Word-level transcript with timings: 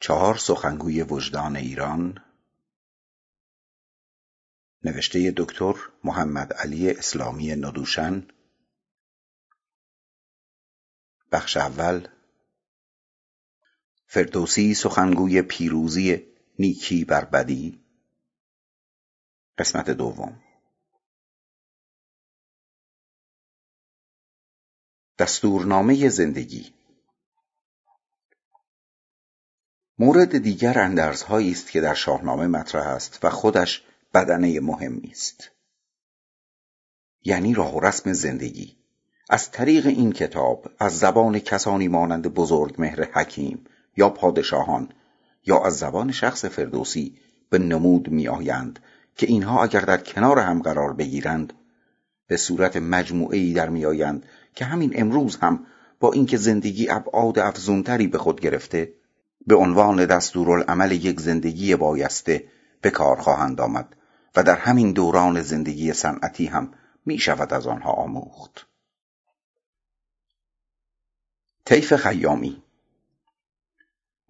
چهار 0.00 0.36
سخنگوی 0.36 1.02
وجدان 1.02 1.56
ایران. 1.56 2.24
نوشته 4.84 5.34
دکتر 5.36 5.74
محمد 6.04 6.52
علی 6.52 6.90
اسلامی 6.90 7.56
ندوشن 7.56 8.28
بخش 11.32 11.56
اول. 11.56 12.08
فردوسی 14.06 14.74
سخنگوی 14.74 15.42
پیروزی 15.42 16.26
نیکی 16.58 17.04
بر 17.04 17.24
بدی. 17.24 17.84
قسمت 19.58 19.90
دوم. 19.90 20.42
دستورنامه 25.18 26.08
زندگی. 26.08 26.79
مورد 30.02 30.38
دیگر 30.38 30.78
اندرزهایی 30.78 31.52
است 31.52 31.70
که 31.70 31.80
در 31.80 31.94
شاهنامه 31.94 32.46
مطرح 32.46 32.86
است 32.86 33.18
و 33.22 33.30
خودش 33.30 33.82
بدنه 34.14 34.60
مهمی 34.60 35.08
است 35.10 35.50
یعنی 37.24 37.54
راه 37.54 37.76
و 37.76 37.80
رسم 37.80 38.12
زندگی. 38.12 38.76
از 39.30 39.50
طریق 39.50 39.86
این 39.86 40.12
کتاب 40.12 40.70
از 40.78 40.98
زبان 40.98 41.38
کسانی 41.38 41.88
مانند 41.88 42.34
بزرگ 42.34 42.74
مهر 42.78 43.04
حکیم 43.12 43.64
یا 43.96 44.08
پادشاهان 44.08 44.88
یا 45.46 45.64
از 45.64 45.78
زبان 45.78 46.12
شخص 46.12 46.44
فردوسی 46.44 47.18
به 47.50 47.58
نمود 47.58 48.08
می 48.08 48.28
آیند 48.28 48.78
که 49.16 49.26
اینها 49.26 49.62
اگر 49.62 49.80
در 49.80 49.98
کنار 49.98 50.38
هم 50.38 50.62
قرار 50.62 50.92
بگیرند 50.92 51.52
به 52.26 52.36
صورت 52.36 52.76
مجموعه 52.76 53.52
در 53.52 53.68
می 53.68 53.84
آیند 53.84 54.26
که 54.54 54.64
همین 54.64 54.92
امروز 54.94 55.36
هم 55.36 55.66
با 56.00 56.12
اینکه 56.12 56.36
زندگی 56.36 56.90
ابعاد 56.90 57.38
افزونتری 57.38 58.06
به 58.06 58.18
خود 58.18 58.40
گرفته 58.40 58.99
به 59.46 59.54
عنوان 59.54 60.06
دستورالعمل 60.06 60.92
یک 60.92 61.20
زندگی 61.20 61.76
بایسته 61.76 62.44
به 62.80 62.90
کار 62.90 63.16
خواهند 63.16 63.60
آمد 63.60 63.96
و 64.36 64.42
در 64.42 64.56
همین 64.56 64.92
دوران 64.92 65.42
زندگی 65.42 65.92
صنعتی 65.92 66.46
هم 66.46 66.74
می 67.06 67.18
شود 67.18 67.52
از 67.52 67.66
آنها 67.66 67.92
آموخت. 67.92 68.66
طیف 71.64 71.96
خیامی. 71.96 72.62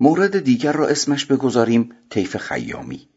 مورد 0.01 0.39
دیگر 0.39 0.73
را 0.73 0.87
اسمش 0.89 1.27
بگذاریم 1.27 1.97
طیف 2.11 2.37
خیامی. 2.37 3.09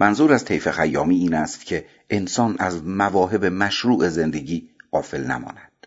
منظور 0.00 0.32
از 0.32 0.44
طیف 0.44 0.70
خیامی 0.70 1.16
این 1.16 1.34
است 1.34 1.64
که 1.64 1.86
انسان 2.10 2.56
از 2.58 2.84
مواهب 2.84 3.44
مشروع 3.44 4.08
زندگی 4.08 4.70
غافل 4.92 5.24
نماند. 5.24 5.86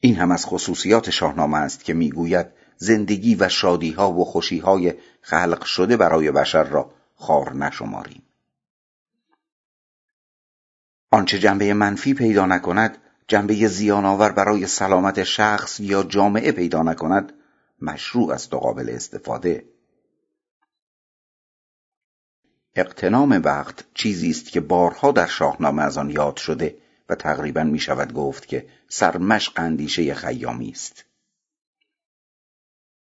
این 0.00 0.16
هم 0.16 0.30
از 0.30 0.46
خصوصیات 0.46 1.10
شاهنامه 1.10 1.56
است 1.58 1.84
که 1.84 1.94
می‌گوید 1.94 2.46
زندگی 2.76 3.34
و 3.34 3.48
شادیها 3.48 4.12
و 4.12 4.24
خوشیهای 4.24 4.94
خلق 5.20 5.64
شده 5.64 5.96
برای 5.96 6.30
بشر 6.30 6.64
را 6.64 6.90
خار 7.14 7.52
نشماریم. 7.52 8.22
آنچه 11.10 11.38
جنبه 11.38 11.74
منفی 11.74 12.14
پیدا 12.14 12.46
نکند 12.46 12.98
جنبه 13.28 13.68
زیانآور 13.68 14.32
برای 14.32 14.66
سلامت 14.66 15.24
شخص 15.24 15.80
یا 15.80 16.02
جامعه 16.02 16.52
پیدا 16.52 16.82
نکند 16.82 17.32
مشروع 17.82 18.32
است 18.32 18.54
و 18.54 18.58
قابل 18.58 18.90
استفاده. 18.90 19.64
اقتنام 22.74 23.40
وقت 23.44 23.84
چیزی 23.94 24.30
است 24.30 24.46
که 24.46 24.60
بارها 24.60 25.12
در 25.12 25.26
شاهنامه 25.26 25.82
از 25.82 25.98
آن 25.98 26.10
یاد 26.10 26.36
شده 26.36 26.76
و 27.08 27.14
تقریبا 27.14 27.64
می 27.64 27.78
شود 27.78 28.12
گفت 28.12 28.46
که 28.46 28.66
سرمشق 28.88 29.52
اندیشه 29.56 30.14
خیامی 30.14 30.70
است. 30.70 31.04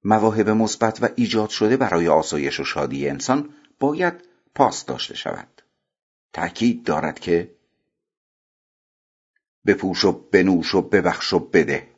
مواهب 0.04 0.50
مثبت 0.50 1.02
و 1.02 1.08
ایجاد 1.16 1.50
شده 1.50 1.76
برای 1.76 2.08
آسایش 2.08 2.60
و 2.60 2.64
شادی 2.64 3.08
انسان 3.08 3.54
باید 3.80 4.14
پاس 4.54 4.84
داشته 4.84 5.14
شود. 5.14 5.62
تأکید 6.32 6.84
دارد 6.84 7.18
که 7.18 7.54
بپوش 9.66 10.04
و 10.04 10.12
بنوش 10.12 10.74
و 10.74 10.82
ببخش 10.82 11.32
و 11.32 11.38
بده. 11.38 11.88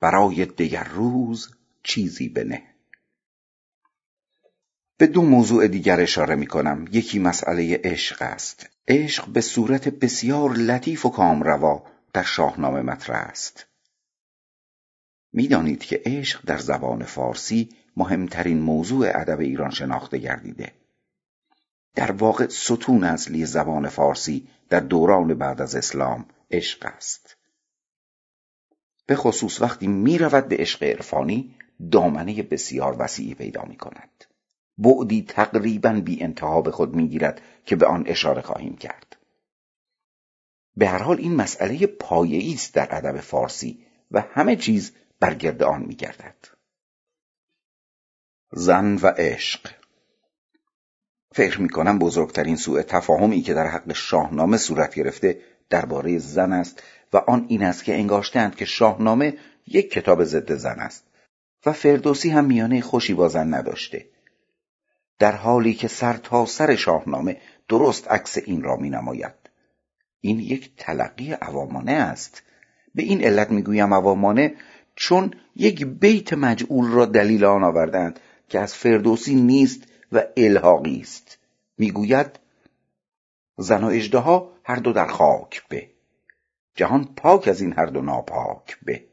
برای 0.00 0.46
دیگر 0.46 0.84
روز 0.84 1.48
چیزی 1.82 2.28
بنه. 2.28 2.62
به 4.98 5.06
دو 5.06 5.22
موضوع 5.22 5.68
دیگر 5.68 6.00
اشاره 6.00 6.34
می 6.34 6.46
کنم. 6.46 6.84
یکی 6.92 7.18
مسئله 7.18 7.80
عشق 7.84 8.22
است. 8.22 8.66
عشق 8.88 9.28
به 9.28 9.40
صورت 9.40 9.88
بسیار 9.88 10.52
لطیف 10.52 11.06
و 11.06 11.10
کامروا 11.10 11.86
در 12.12 12.22
شاهنامه 12.22 12.82
مطرح 12.82 13.18
است. 13.18 13.66
می‌دانید 15.36 15.84
که 15.84 16.02
عشق 16.04 16.40
در 16.46 16.58
زبان 16.58 17.04
فارسی 17.04 17.68
مهمترین 17.96 18.60
موضوع 18.60 19.20
ادب 19.20 19.40
ایران 19.40 19.70
شناخته 19.70 20.18
گردیده 20.18 20.72
در 21.94 22.12
واقع 22.12 22.48
ستون 22.48 23.04
اصلی 23.04 23.46
زبان 23.46 23.88
فارسی 23.88 24.48
در 24.68 24.80
دوران 24.80 25.34
بعد 25.34 25.62
از 25.62 25.74
اسلام 25.74 26.26
عشق 26.50 26.86
است. 26.86 27.36
به 29.06 29.16
خصوص 29.16 29.60
وقتی 29.60 29.86
می 29.86 30.18
به 30.18 30.56
عشق 30.56 30.82
عرفانی 30.82 31.54
دامنه 31.90 32.42
بسیار 32.42 32.96
وسیعی 32.98 33.34
پیدا 33.34 33.64
می 33.64 33.76
کند 33.76 34.24
بعدی 34.78 35.22
تقریبا 35.22 35.92
بی 36.04 36.22
انتها 36.22 36.62
به 36.62 36.70
خود 36.70 36.94
می 36.94 37.08
گیرد 37.08 37.40
که 37.66 37.76
به 37.76 37.86
آن 37.86 38.04
اشاره 38.06 38.42
خواهیم 38.42 38.76
کرد. 38.76 39.16
به 40.76 40.88
هر 40.88 41.02
حال 41.02 41.18
این 41.18 41.34
مسئله 41.34 41.86
پایه‌ای 41.86 42.54
است 42.54 42.74
در 42.74 42.88
ادب 42.90 43.20
فارسی 43.20 43.78
و 44.10 44.20
همه 44.20 44.56
چیز 44.56 44.92
بر 45.20 45.34
گرد 45.34 45.62
آن 45.62 45.82
می 45.82 45.94
گردد 45.94 46.36
زن 48.52 48.94
و 48.94 49.06
عشق. 49.06 49.70
فکر 51.34 51.60
می 51.60 51.68
کنم 51.68 51.98
بزرگترین 51.98 52.56
سوء 52.56 52.82
تفاهمی 52.82 53.40
که 53.40 53.54
در 53.54 53.66
حق 53.66 53.92
شاهنامه 53.92 54.56
صورت 54.56 54.94
گرفته 54.94 55.40
درباره 55.70 56.18
زن 56.18 56.52
است 56.52 56.82
و 57.12 57.16
آن 57.16 57.46
این 57.48 57.62
است 57.62 57.84
که 57.84 57.94
انگاشتند 57.94 58.56
که 58.56 58.64
شاهنامه 58.64 59.38
یک 59.66 59.90
کتاب 59.90 60.24
ضد 60.24 60.52
زن 60.52 60.80
است 60.80 61.04
و 61.66 61.72
فردوسی 61.72 62.30
هم 62.30 62.44
میانه 62.44 62.80
خوشی 62.80 63.14
با 63.14 63.28
زن 63.28 63.54
نداشته. 63.54 64.06
در 65.18 65.32
حالی 65.32 65.74
که 65.74 65.88
سر 65.88 66.12
تا 66.12 66.46
سر 66.46 66.74
شاهنامه 66.74 67.40
درست 67.68 68.08
عکس 68.08 68.38
این 68.38 68.62
را 68.62 68.76
می 68.76 68.90
نماید 68.90 69.34
این 70.20 70.40
یک 70.40 70.70
تلقی 70.76 71.32
عوامانه 71.32 71.92
است. 71.92 72.42
به 72.94 73.02
این 73.02 73.24
علت 73.24 73.50
می‌گویم 73.50 73.94
عوامانه 73.94 74.54
چون 74.96 75.34
یک 75.56 75.86
بیت 75.86 76.32
مجعول 76.32 76.90
را 76.90 77.06
دلیل 77.06 77.44
آن 77.44 77.64
آوردند 77.64 78.20
که 78.48 78.60
از 78.60 78.74
فردوسی 78.74 79.34
نیست 79.34 79.82
و 80.12 80.22
الحاقی 80.36 81.00
است. 81.00 81.38
می‌گوید 81.78 82.38
زن 83.58 83.84
و 83.84 83.86
اژدها 83.86 84.52
هر 84.64 84.76
دو 84.76 84.92
در 84.92 85.06
خاک 85.06 85.68
به. 85.68 85.90
جهان 86.74 87.04
پاک 87.16 87.48
از 87.48 87.60
این 87.60 87.72
هر 87.72 87.86
دو 87.86 88.02
ناپاک 88.02 88.78
به. 88.82 89.04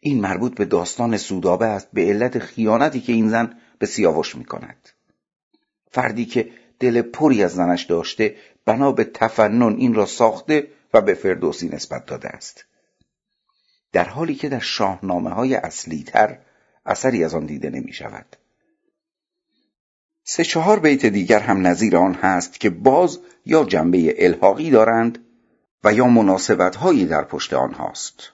این 0.00 0.20
مربوط 0.20 0.54
به 0.54 0.64
داستان 0.64 1.16
سودابه 1.16 1.66
است 1.66 1.88
به 1.92 2.02
علت 2.02 2.38
خیانتی 2.38 3.00
که 3.00 3.12
این 3.12 3.28
زن 3.28 3.58
به 3.78 3.86
سیاوش 3.86 4.36
می 4.36 4.44
کند 4.44 4.88
فردی 5.90 6.24
که 6.24 6.50
دل 6.80 7.02
پری 7.02 7.44
از 7.44 7.54
زنش 7.54 7.82
داشته 7.82 8.36
بنا 8.64 8.92
به 8.92 9.04
تفنن 9.04 9.76
این 9.78 9.94
را 9.94 10.06
ساخته 10.06 10.68
و 10.94 11.00
به 11.00 11.14
فردوسی 11.14 11.68
نسبت 11.68 12.06
داده 12.06 12.28
است. 12.28 12.66
در 13.96 14.08
حالی 14.08 14.34
که 14.34 14.48
در 14.48 14.58
شاهنامه 14.58 15.30
های 15.30 15.54
اصلی 15.54 16.02
تر 16.02 16.38
اثری 16.86 17.24
از 17.24 17.34
آن 17.34 17.46
دیده 17.46 17.70
نمی 17.70 17.92
شود 17.92 18.36
سه 20.24 20.44
چهار 20.44 20.78
بیت 20.78 21.06
دیگر 21.06 21.40
هم 21.40 21.66
نظیر 21.66 21.96
آن 21.96 22.14
هست 22.14 22.60
که 22.60 22.70
باز 22.70 23.20
یا 23.46 23.64
جنبه 23.64 24.26
الحاقی 24.26 24.70
دارند 24.70 25.18
و 25.84 25.92
یا 25.92 26.06
مناسبت 26.06 26.76
هایی 26.76 27.06
در 27.06 27.24
پشت 27.24 27.54
آنهاست. 27.54 28.32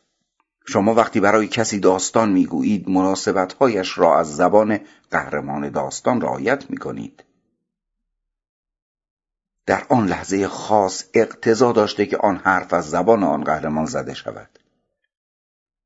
شما 0.67 0.95
وقتی 0.95 1.21
برای 1.21 1.49
کسی 1.49 1.81
داستان 1.81 2.33
می‌گویید 2.33 2.89
مناسبت 2.89 3.53
هایش 3.53 3.99
را 3.99 4.19
از 4.19 4.37
زبان 4.37 4.81
قهرمان 5.11 5.71
داستان 5.71 6.21
رعایت 6.21 6.71
می 6.71 6.77
کنید 6.77 7.25
در 9.67 9.87
آن 9.89 10.07
لحظه 10.07 10.49
خاص 10.49 11.05
اقتضا 11.15 11.73
داشته 11.73 12.07
که 12.07 12.17
آن 12.17 12.37
حرف 12.37 12.73
از 12.73 12.91
زبان 12.91 13.23
آن 13.23 13.45
قهرمان 13.45 13.87
زده 13.87 14.15
شود. 14.15 14.62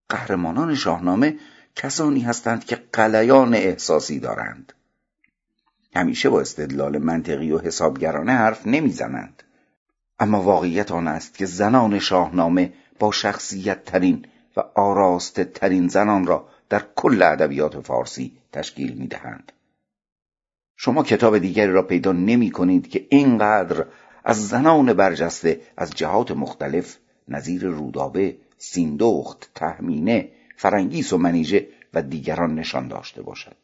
قهرمانان 0.09 0.75
شاهنامه 0.75 1.37
کسانی 1.77 2.21
هستند 2.21 2.65
که 2.65 2.77
قلیان 2.93 3.55
احساسی 3.55 4.21
دارند 4.21 4.73
همیشه 5.95 6.29
با 6.29 6.41
استدلال 6.41 6.99
منطقی 6.99 7.53
و 7.53 7.59
حسابگرانه 7.59 8.33
حرف 8.33 8.67
نمی‌زنند 8.67 9.43
اما 10.19 10.43
واقعیت 10.43 10.93
آن 10.93 11.09
است 11.09 11.35
که 11.35 11.47
زنان 11.47 11.99
شاهنامه 11.99 12.73
با 12.99 13.13
شخصیت 13.13 13.85
ترین 13.85 14.27
و 14.57 14.61
آراسته 14.75 15.45
ترین 15.45 15.89
زنان 15.89 16.27
را 16.27 16.49
در 16.69 16.83
کل 16.97 17.23
ادبیات 17.23 17.81
فارسی 17.81 18.33
تشکیل 18.53 18.95
می 18.95 19.07
دهند. 19.07 19.53
شما 20.77 21.03
کتاب 21.03 21.39
دیگری 21.39 21.73
را 21.73 21.83
پیدا 21.83 22.13
نمی 22.13 22.51
کنید 22.51 22.89
که 22.89 23.07
اینقدر 23.11 23.87
از 24.25 24.49
زنان 24.49 24.93
برجسته 24.93 25.61
از 25.77 25.91
جهات 25.91 26.31
مختلف 26.31 26.97
نظیر 27.29 27.67
رودابه، 27.67 28.37
سیندخت، 28.59 29.51
تهمینه، 29.55 30.33
فرنگیس 30.57 31.13
و 31.13 31.19
منیژه 31.19 31.69
و 31.95 32.03
دیگران 32.03 32.55
نشان 32.55 32.89
داشته 32.89 33.23
باشد. 33.23 33.57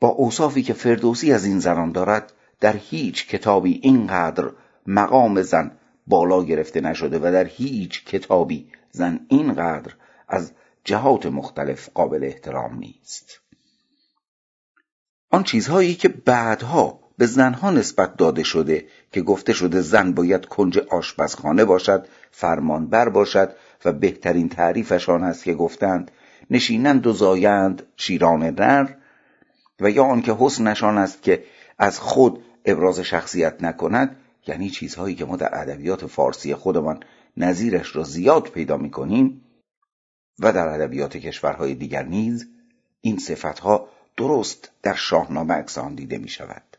با 0.00 0.08
اوصافی 0.08 0.62
که 0.62 0.72
فردوسی 0.72 1.32
از 1.32 1.44
این 1.44 1.58
زنان 1.58 1.92
دارد 1.92 2.32
در 2.60 2.76
هیچ 2.76 3.28
کتابی 3.28 3.80
اینقدر 3.82 4.52
مقام 4.86 5.42
زن 5.42 5.78
بالا 6.06 6.44
گرفته 6.44 6.80
نشده 6.80 7.18
و 7.18 7.32
در 7.32 7.44
هیچ 7.44 8.04
کتابی 8.04 8.72
زن 8.90 9.26
اینقدر 9.28 9.94
از 10.28 10.52
جهات 10.84 11.26
مختلف 11.26 11.88
قابل 11.94 12.24
احترام 12.24 12.78
نیست. 12.78 13.40
آن 15.30 15.42
چیزهایی 15.42 15.94
که 15.94 16.08
بعدها 16.08 16.99
به 17.20 17.26
زنها 17.26 17.70
نسبت 17.70 18.16
داده 18.16 18.42
شده 18.42 18.84
که 19.12 19.22
گفته 19.22 19.52
شده 19.52 19.80
زن 19.80 20.12
باید 20.12 20.46
کنج 20.46 20.78
آشپزخانه 20.78 21.64
باشد 21.64 22.06
فرمانبر 22.30 23.08
باشد 23.08 23.52
و 23.84 23.92
بهترین 23.92 24.48
تعریفش 24.48 25.08
آن 25.08 25.24
است 25.24 25.44
که 25.44 25.54
گفتند 25.54 26.10
نشینند 26.50 27.06
و 27.06 27.12
زایند 27.12 27.82
شیران 27.96 28.42
نر 28.42 28.88
و 29.80 29.90
یا 29.90 30.04
آنکه 30.04 30.36
حسنشان 30.38 30.98
است 30.98 31.22
که 31.22 31.44
از 31.78 31.98
خود 31.98 32.42
ابراز 32.64 33.00
شخصیت 33.00 33.62
نکند 33.62 34.16
یعنی 34.46 34.70
چیزهایی 34.70 35.14
که 35.14 35.24
ما 35.24 35.36
در 35.36 35.50
ادبیات 35.52 36.06
فارسی 36.06 36.54
خودمان 36.54 37.02
نظیرش 37.36 37.96
را 37.96 38.02
زیاد 38.02 38.48
پیدا 38.48 38.76
می‌کنیم 38.76 39.44
و 40.38 40.52
در 40.52 40.68
ادبیات 40.68 41.16
کشورهای 41.16 41.74
دیگر 41.74 42.02
نیز 42.02 42.46
این 43.00 43.18
صفتها 43.18 43.88
درست 44.16 44.70
در 44.82 44.94
شاهنامه 44.94 45.54
اکسان 45.54 45.94
دیده 45.94 46.18
می 46.18 46.28
شود 46.28 46.69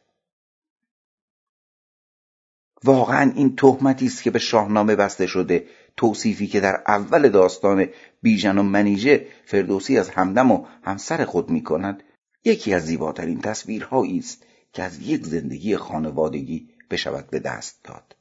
واقعا 2.83 3.31
این 3.35 3.55
تهمتی 3.55 4.05
است 4.05 4.23
که 4.23 4.31
به 4.31 4.39
شاهنامه 4.39 4.95
بسته 4.95 5.27
شده. 5.27 5.67
توصیفی 5.97 6.47
که 6.47 6.59
در 6.59 6.83
اول 6.87 7.29
داستان 7.29 7.87
بیژن 8.21 8.57
و 8.57 8.63
منیژه 8.63 9.27
فردوسی 9.45 9.97
از 9.97 10.09
همدم 10.09 10.51
و 10.51 10.65
همسر 10.83 11.25
خود 11.25 11.49
می 11.49 11.63
کند 11.63 12.03
یکی 12.43 12.73
از 12.73 12.85
زیباترین 12.85 13.41
تصویرهایی 13.41 14.19
است 14.19 14.45
که 14.73 14.83
از 14.83 14.99
یک 14.99 15.25
زندگی 15.25 15.77
خانوادگی 15.77 16.69
بشود 16.89 17.29
به 17.29 17.39
دست 17.39 17.83
داد. 17.83 18.15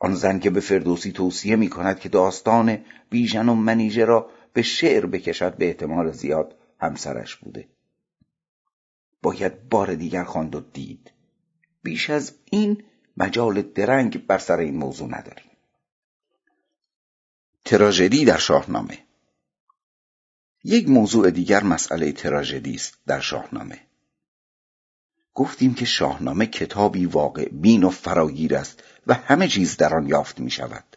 آن 0.00 0.14
زن 0.14 0.38
که 0.38 0.50
به 0.50 0.60
فردوسی 0.60 1.12
توصیه 1.12 1.56
می 1.56 1.68
کند 1.68 2.00
که 2.00 2.08
داستان 2.08 2.78
بیژن 3.10 3.48
و 3.48 3.54
منیژه 3.54 4.04
را 4.04 4.30
به 4.52 4.62
شعر 4.62 5.06
بکشد 5.06 5.56
به 5.56 5.66
احتمال 5.66 6.10
زیاد 6.10 6.54
همسرش 6.80 7.36
بوده. 7.36 7.68
باید 9.22 9.68
بار 9.68 9.94
دیگر 9.94 10.24
خواند 10.24 10.54
و 10.54 10.60
دید. 10.60 11.13
بیش 11.84 12.10
از 12.10 12.32
این 12.50 12.84
مجال 13.16 13.62
درنگ 13.62 14.26
بر 14.26 14.38
سر 14.38 14.58
این 14.58 14.76
موضوع 14.76 15.08
نداریم. 15.08 15.50
تراژدی 17.64 18.24
در 18.24 18.38
شاهنامه. 18.38 18.98
یک 20.64 20.88
موضوع 20.88 21.30
دیگر 21.30 21.62
مسئله 21.62 22.12
تراژدی 22.12 22.74
است 22.74 22.98
در 23.06 23.20
شاهنامه. 23.20 23.80
گفتیم 25.34 25.74
که 25.74 25.84
شاهنامه 25.84 26.46
کتابی 26.46 27.06
واقع 27.06 27.48
بین 27.48 27.84
و 27.84 27.90
فراگیر 27.90 28.56
است 28.56 28.82
و 29.06 29.14
همه 29.14 29.48
چیز 29.48 29.76
در 29.76 29.94
آن 29.94 30.06
یافت 30.06 30.40
می 30.40 30.50
شود. 30.50 30.96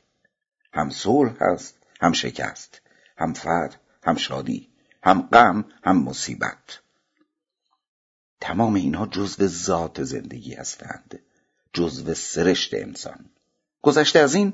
هم 0.74 0.90
صلح 0.90 1.34
هست 1.42 1.76
هم 2.02 2.12
شکست 2.12 2.82
هم 3.18 3.34
فتح 3.34 3.78
هم 4.04 4.16
شادی 4.16 4.70
هم 5.04 5.22
غم 5.22 5.66
هم 5.84 6.04
مصیبت. 6.04 6.80
تمام 8.42 8.74
اینها 8.74 9.08
جزو 9.08 9.48
ذات 9.48 10.04
زندگی 10.04 10.54
هستند 10.54 11.20
جزو 11.74 12.14
سرشت 12.14 12.74
انسان. 12.74 13.26
گذشته 13.82 14.20
از 14.20 14.36
این 14.36 14.54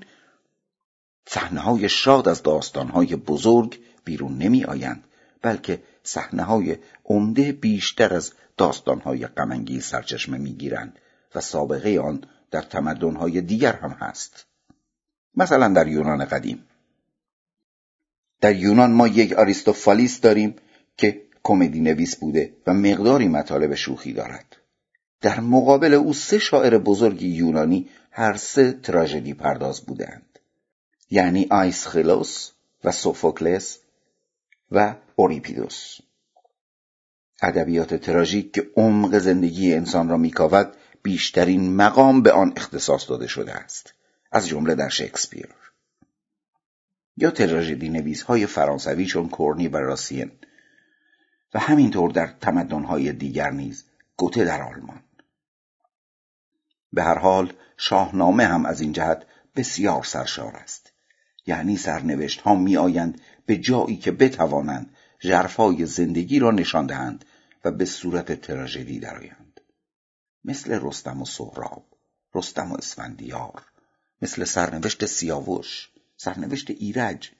صحنه‌های 1.25 1.89
شاد 1.89 2.27
از 2.27 2.43
داستانهای 2.43 3.15
بزرگ 3.15 3.79
بیرون 4.03 4.37
نمی 4.37 4.63
آیند 4.63 5.03
بلکه 5.41 5.83
صحنه‌های 6.03 6.77
عمده 7.05 7.51
بیشتر 7.51 8.13
از 8.13 8.33
داستانهای 8.57 9.27
غمانگیز 9.27 9.85
سرچشمه 9.85 10.37
می‌گیرند 10.37 10.99
و 11.35 11.41
سابقه 11.41 11.99
آن 11.99 12.23
در 12.51 12.61
تمدنهای 12.61 13.41
دیگر 13.41 13.73
هم 13.73 13.91
هست. 13.91 14.45
مثلا 15.35 15.67
در 15.67 15.87
یونان 15.87 16.25
قدیم. 16.25 16.65
در 18.41 18.55
یونان 18.55 18.91
ما 18.91 19.07
یک 19.07 19.33
آریستوفالیس 19.33 20.21
داریم 20.21 20.55
که 20.97 21.21
کمدی 21.43 21.81
نویس 21.81 22.15
بوده 22.15 22.53
و 22.67 22.73
مقداری 22.73 23.27
مطالب 23.27 23.75
شوخی 23.75 24.13
دارد. 24.13 24.55
در 25.21 25.39
مقابل 25.39 25.93
او 25.93 26.13
سه 26.13 26.39
شاعر 26.39 26.77
بزرگ 26.77 27.21
یونانی 27.21 27.89
هر 28.11 28.37
سه 28.37 28.71
تراژدی 28.71 29.33
پرداز 29.33 29.81
بودند. 29.81 30.39
یعنی 31.09 31.47
آیسخیلوس 31.49 32.51
و 32.83 32.91
سوفوکلس 32.91 33.79
و 34.71 34.95
اوریپیدوس. 35.15 35.97
ادبیات 37.41 37.95
تراژیک 37.95 38.51
که 38.51 38.69
عمق 38.77 39.17
زندگی 39.17 39.73
انسان 39.73 40.09
را 40.09 40.17
میکاود 40.17 40.73
بیشترین 41.03 41.75
مقام 41.75 42.21
به 42.21 42.31
آن 42.31 42.53
اختصاص 42.55 43.09
داده 43.09 43.27
شده 43.27 43.53
است 43.53 43.93
از 44.31 44.47
جمله 44.47 44.75
در 44.75 44.89
شکسپیر. 44.89 45.49
یا 47.17 47.31
تراژدی 47.31 47.89
نویس 47.89 48.21
های 48.21 48.45
فرانسوی 48.45 49.05
چون 49.05 49.29
کورنی 49.29 49.67
و 49.67 49.77
راسین. 49.77 50.31
و 51.53 51.59
همینطور 51.59 52.11
در 52.11 52.27
تمدنهای 52.27 53.11
دیگر 53.11 53.51
نیز 53.51 53.85
گوته 54.17 54.43
در 54.43 54.61
آلمان. 54.61 55.03
به 56.93 57.03
هر 57.03 57.17
حال 57.17 57.53
شاهنامه 57.77 58.45
هم 58.45 58.65
از 58.65 58.81
این 58.81 58.91
جهت 58.91 59.25
بسیار 59.55 60.03
سرشار 60.03 60.55
است. 60.55 60.91
یعنی 61.45 61.77
سرنوشت 61.77 62.41
ها 62.41 62.55
می 62.55 62.77
آیند 62.77 63.21
به 63.45 63.57
جایی 63.57 63.97
که 63.97 64.11
بتوانند 64.11 64.95
ژرفای 65.21 65.85
زندگی 65.85 66.39
را 66.39 66.51
نشان 66.51 66.85
دهند 66.85 67.25
و 67.65 67.71
به 67.71 67.85
صورت 67.85 68.41
تراژدی 68.41 68.99
درآیند. 68.99 69.61
مثل 70.45 70.79
رستم 70.81 71.21
و 71.21 71.25
سهراب 71.25 71.85
رستم 72.35 72.71
و 72.71 72.75
اسفندیار 72.77 73.65
مثل 74.21 74.43
سرنوشت 74.43 75.05
سیاوش 75.05 75.89
سرنوشت 76.17 76.69
ایرج 76.69 77.31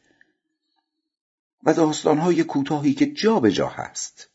و 1.65 1.74
داستانهای 1.74 2.44
کوتاهی 2.44 2.94
که 2.94 3.06
جا 3.06 3.39
به 3.39 3.51
جا 3.51 3.68
هست. 3.68 4.30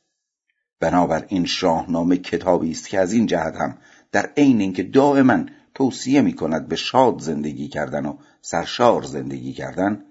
بنابراین 0.80 1.46
شاهنامه 1.46 2.16
کتابی 2.16 2.70
است 2.70 2.88
که 2.88 2.98
از 2.98 3.12
این 3.12 3.26
جهت 3.26 3.56
هم 3.56 3.78
در 4.12 4.32
عین 4.36 4.60
اینکه 4.60 4.82
دائما 4.82 5.44
توصیه 5.74 6.22
می 6.22 6.32
کند 6.32 6.68
به 6.68 6.76
شاد 6.76 7.20
زندگی 7.20 7.68
کردن 7.68 8.06
و 8.06 8.18
سرشار 8.40 9.02
زندگی 9.02 9.52
کردن 9.52 10.04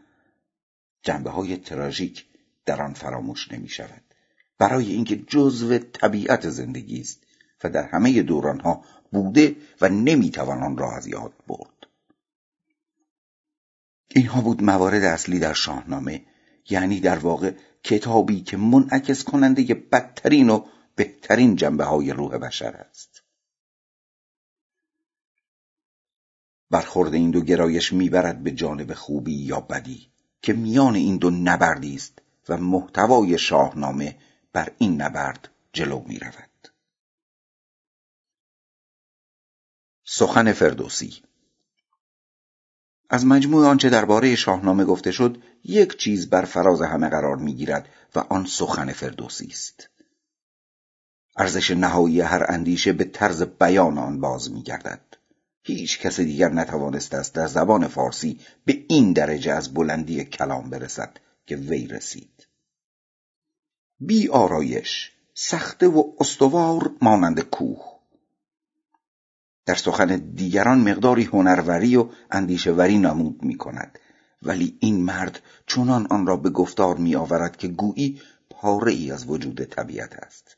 جنبه 1.04 1.30
های 1.30 1.58
تراژیک 1.58 2.26
در 2.66 2.82
آن 2.82 2.94
فراموش 2.94 3.52
نمی 3.52 3.70
شود 3.70 4.04
برای 4.58 4.92
اینکه 4.92 5.16
جزو 5.16 5.78
طبیعت 5.78 6.50
زندگی 6.50 7.02
است 7.02 7.24
و 7.64 7.70
در 7.70 7.84
همه 7.84 8.22
دورانها 8.22 8.84
بوده 9.12 9.56
و 9.82 9.90
نمی‌توان 9.90 10.64
آن 10.64 10.78
را 10.78 10.96
از 10.96 11.08
یاد 11.08 11.34
برد. 11.48 11.88
اینها 14.08 14.42
بود 14.42 14.64
موارد 14.64 15.04
اصلی 15.04 15.40
در 15.40 15.54
شاهنامه 15.54 16.26
یعنی 16.70 17.00
در 17.00 17.18
واقع 17.18 17.54
کتابی 17.84 18.42
که 18.42 18.58
منعکس 18.58 19.24
کننده 19.24 19.74
بدترین 19.74 20.50
و 20.50 20.66
بهترین 20.96 21.56
جنبه 21.56 21.84
های 21.84 22.12
روح 22.12 22.38
بشر 22.38 22.76
است 22.90 23.24
برخورد 26.70 27.14
این 27.14 27.32
دو 27.32 27.42
گرایش 27.42 27.94
می‌برد 27.94 28.44
به 28.44 28.52
جانب 28.52 28.94
خوبی 28.94 29.36
یا 29.36 29.60
بدی 29.60 30.12
که 30.42 30.54
میان 30.54 30.96
این 30.96 31.18
دو 31.18 31.30
نبردی 31.30 31.96
است 31.96 32.22
و 32.50 32.58
محتوای 32.58 33.38
شاهنامه 33.38 34.18
بر 34.54 34.72
این 34.78 35.02
نبرد 35.02 35.50
جلو 35.74 36.04
می 36.08 36.20
رود. 36.20 36.72
سخن 40.04 40.52
فردوسی 40.52 41.22
از 43.10 43.26
مجموع 43.26 43.68
آنچه 43.68 43.90
درباره 43.90 44.36
شاهنامه 44.36 44.86
گفته 44.86 45.12
شد 45.12 45.38
یک 45.64 45.98
چیز 45.98 46.30
بر 46.30 46.46
فراز 46.46 46.82
همه 46.82 47.10
قرار 47.10 47.36
می‌گیرد 47.36 47.90
و 48.16 48.20
آن 48.20 48.46
سخن 48.46 48.92
فردوسی 48.94 49.48
است. 49.48 49.90
ارزش 51.38 51.72
نهایی 51.72 52.22
هر 52.22 52.46
اندیشه 52.50 52.94
به 52.94 53.04
طرز 53.04 53.44
بیان 53.44 53.98
آن 53.98 54.22
باز 54.22 54.52
میگردد. 54.52 55.02
هیچ 55.64 56.00
کس 56.00 56.20
دیگر 56.20 56.50
نتوانست 56.50 57.14
است 57.14 57.34
در 57.34 57.48
زبان 57.48 57.88
فارسی 57.88 58.40
به 58.66 58.86
این 58.88 59.14
درجه 59.14 59.52
از 59.52 59.74
بلندی 59.74 60.26
کلام 60.26 60.70
برسد 60.70 61.18
که 61.46 61.56
وی 61.56 61.88
رسید. 61.88 62.48
بی 64.00 64.28
آرایش 64.28 65.12
سخته 65.34 65.88
و 65.88 66.04
استوار 66.20 66.92
مانند 67.02 67.42
کوه. 67.42 67.97
در 69.68 69.76
سخن 69.76 70.16
دیگران 70.16 70.90
مقداری 70.90 71.24
هنروری 71.24 71.96
و 71.96 72.10
اندیشوری 72.32 72.98
نمود 72.98 73.44
می 73.44 73.58
کند 73.58 74.00
ولی 74.44 74.78
این 74.80 75.04
مرد 75.04 75.40
چنان 75.68 76.08
آن 76.10 76.28
را 76.28 76.38
به 76.38 76.50
گفتار 76.50 76.98
می 76.98 77.16
آورد 77.16 77.58
که 77.58 77.68
گویی 77.68 78.22
پاره 78.50 78.92
ای 78.92 79.12
از 79.12 79.30
وجود 79.30 79.64
طبیعت 79.64 80.16
است. 80.16 80.58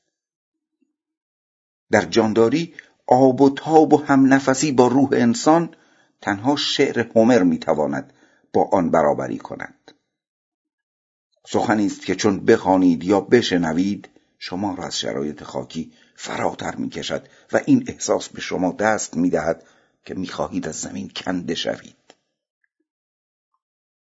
در 1.91 2.01
جانداری 2.01 2.73
آب 3.07 3.41
و 3.41 3.49
تاب 3.49 3.93
و 3.93 3.97
هم 3.97 4.33
نفسی 4.33 4.71
با 4.71 4.87
روح 4.87 5.09
انسان 5.13 5.75
تنها 6.21 6.55
شعر 6.55 7.07
هومر 7.15 7.43
می 7.43 7.59
تواند 7.59 8.13
با 8.53 8.69
آن 8.71 8.91
برابری 8.91 9.37
کند. 9.37 9.91
سخنی 11.47 11.85
است 11.85 12.05
که 12.05 12.15
چون 12.15 12.45
بخوانید 12.45 13.03
یا 13.03 13.21
بشنوید 13.21 14.09
شما 14.39 14.73
را 14.73 14.85
از 14.85 14.99
شرایط 14.99 15.43
خاکی 15.43 15.91
فراتر 16.21 16.75
می‌کشد 16.75 17.27
و 17.51 17.59
این 17.65 17.83
احساس 17.87 18.29
به 18.29 18.41
شما 18.41 18.71
دست 18.71 19.17
می‌دهد 19.17 19.63
که 20.05 20.13
می‌خواهید 20.13 20.67
از 20.67 20.75
زمین 20.75 21.11
کنده 21.15 21.55
شوید. 21.55 22.15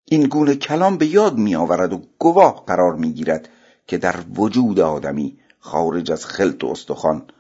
این 0.05 0.27
گونه 0.27 0.57
کلام 0.57 0.97
به 0.97 1.07
یاد 1.07 1.39
میآورد 1.39 1.93
و 1.93 2.03
گواه 2.19 2.65
قرار 2.67 2.95
می‌گیرد 2.95 3.49
که 3.87 3.99
در 3.99 4.25
وجود 4.35 4.81
آدمی 4.81 5.39
خارج 5.59 6.13
از 6.13 6.27
خلط 6.27 6.65
و 6.65 6.67
استخوان 6.67 7.31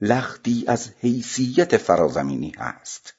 لختی 0.00 0.64
از 0.68 0.90
حیثیت 1.00 1.76
فرازمینی 1.76 2.52
هست. 2.58 3.14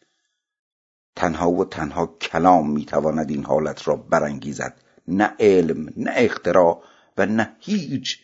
تنها 1.15 1.51
و 1.51 1.65
تنها 1.65 2.05
کلام 2.05 2.71
می‌تواند 2.71 3.29
این 3.29 3.43
حالت 3.45 3.87
را 3.87 3.95
برانگیزد 3.95 4.81
نه 5.07 5.35
علم 5.39 5.93
نه 5.97 6.11
اختراع 6.15 6.83
و 7.17 7.25
نه 7.25 7.55
هیچ 7.59 8.19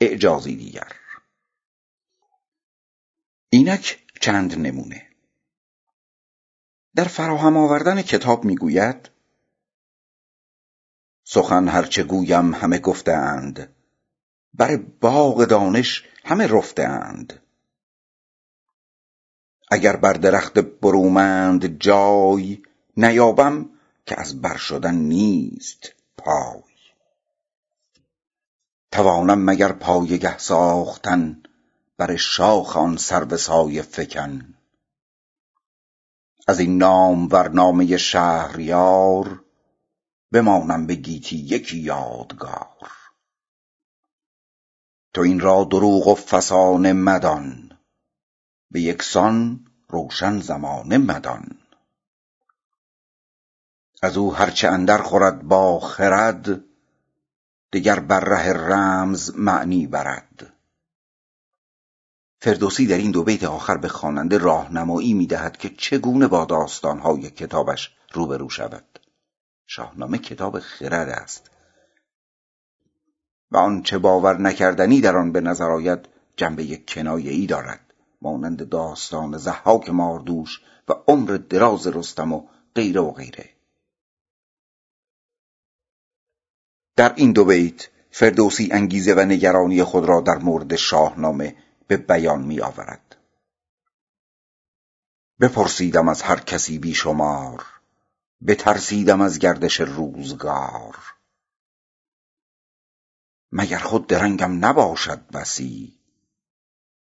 اعجازی 0.00 0.56
دیگر. 0.56 1.03
اینک 3.54 4.04
چند 4.20 4.58
نمونه. 4.58 5.06
در 6.94 7.04
فراهم 7.04 7.56
آوردن 7.56 8.02
کتاب 8.02 8.44
می‌گوید 8.44 9.10
سخن 11.24 11.68
هرچه 11.68 12.02
گویم 12.02 12.54
همه 12.54 12.78
گفتند 12.78 13.74
بر 14.54 14.76
باغ 14.76 15.44
دانش 15.44 16.04
همه 16.24 16.46
رفتند 16.46 17.42
اگر 19.70 19.96
بر 19.96 20.12
درخت 20.12 20.58
برومند 20.58 21.78
جای 21.80 22.62
نیابم 22.96 23.70
که 24.06 24.20
از 24.20 24.42
بر 24.42 24.56
شدن 24.56 24.94
نیست 24.94 25.92
پای. 26.16 26.62
توانم 28.90 29.44
مگر 29.44 29.72
پایگه 29.72 30.38
ساختن 30.38 31.42
بر 31.96 32.16
شاخ 32.16 32.76
آن 32.76 32.96
سرو 32.96 33.36
سایه 33.36 33.82
فکن. 33.82 34.54
از 36.46 36.60
این 36.60 36.78
نامور 36.78 37.48
نامه 37.48 37.96
شهریار 37.96 39.44
بمانم 40.32 40.86
به 40.86 40.94
گیتی 40.94 41.36
یکی 41.36 41.78
یادگار. 41.78 42.90
تو 45.14 45.20
این 45.20 45.40
را 45.40 45.64
دروغ 45.64 46.08
و 46.08 46.14
فسانه 46.14 46.92
مدان 46.92 47.78
به 48.70 48.80
یکسان 48.80 49.66
روشن 49.88 50.40
زمانه 50.40 50.98
مدان. 50.98 51.58
از 54.02 54.16
او 54.16 54.34
هرچه 54.34 54.68
اندر 54.68 54.98
خورد 54.98 55.42
با 55.42 55.80
خرد 55.80 56.64
دگر 57.72 58.00
بر 58.00 58.20
ره 58.20 58.52
رمز 58.52 59.36
معنی 59.36 59.86
برد. 59.86 60.53
فردوسی 62.44 62.86
در 62.86 62.96
این 62.96 63.10
دو 63.10 63.24
بیت 63.24 63.44
آخر 63.44 63.76
به 63.76 63.88
خواننده 63.88 64.38
راهنمایی 64.38 65.14
می‌دهد 65.14 65.56
که 65.56 65.68
چگونه 65.68 66.28
با 66.28 66.44
داستانهای 66.44 67.30
کتابش 67.30 67.96
روبرو 68.12 68.48
شود. 68.48 68.98
شاهنامه 69.66 70.18
کتاب 70.18 70.58
خرد 70.58 71.08
است. 71.08 71.50
و 73.50 73.56
آنچه 73.56 73.98
باور 73.98 74.40
نکردنی 74.40 75.00
در 75.00 75.16
آن 75.16 75.32
به 75.32 75.40
نظر 75.40 75.70
آید 75.70 76.08
جنبه 76.36 76.76
کنایه 76.76 77.32
ای 77.32 77.46
دارد 77.46 77.94
مانند 78.22 78.68
داستان 78.68 79.38
زحاک 79.38 79.90
ماردوش 79.90 80.62
و 80.88 80.92
عمر 81.08 81.30
دراز 81.48 81.86
رستم 81.86 82.32
و 82.32 82.46
غیره 82.74 83.00
و 83.00 83.10
غیره. 83.10 83.50
در 86.96 87.14
این 87.16 87.32
دو 87.32 87.44
بیت 87.44 87.88
فردوسی 88.10 88.68
انگیزه 88.72 89.14
و 89.14 89.20
نگرانی 89.20 89.82
خود 89.82 90.04
را 90.04 90.20
در 90.20 90.38
مورد 90.38 90.76
شاهنامه 90.76 91.56
به 91.86 91.96
بیان 91.96 92.42
می 92.42 92.60
آورد. 92.60 93.16
بپرسیدم 95.40 96.08
از 96.08 96.22
هر 96.22 96.40
کسی 96.40 96.78
بی 96.78 96.94
شمار 96.94 97.66
بترسیدم 98.46 99.20
از 99.20 99.38
گردش 99.38 99.80
روزگار. 99.80 100.96
مگر 103.52 103.78
خود 103.78 104.06
درنگم 104.06 104.64
نباشد 104.64 105.26
بسی 105.26 105.98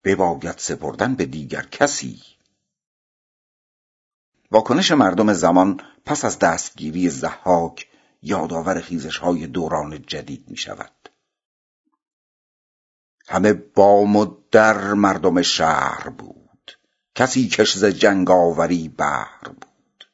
بباید 0.04 0.58
سپردن 0.58 1.14
به 1.14 1.26
دیگر 1.26 1.62
کسی؟ 1.62 2.22
واکنش 4.50 4.90
مردم 4.90 5.32
زمان 5.32 5.80
پس 6.04 6.24
از 6.24 6.38
دستگیری 6.38 7.10
زحاک 7.10 7.88
یادآور 8.22 8.80
خیزش 8.80 9.18
های 9.18 9.46
دوران 9.46 10.02
جدید 10.02 10.50
می 10.50 10.56
شود 10.56 11.07
همه 13.28 13.52
بام 13.52 14.16
و 14.16 14.34
در 14.50 14.94
مردم 14.94 15.42
شهر 15.42 16.08
بود. 16.08 16.78
کسی 17.14 17.48
کش 17.48 17.76
ز 17.76 17.84
جنگ 17.84 18.30
آوری 18.30 18.88
بهر 18.88 19.48
بود. 19.48 20.04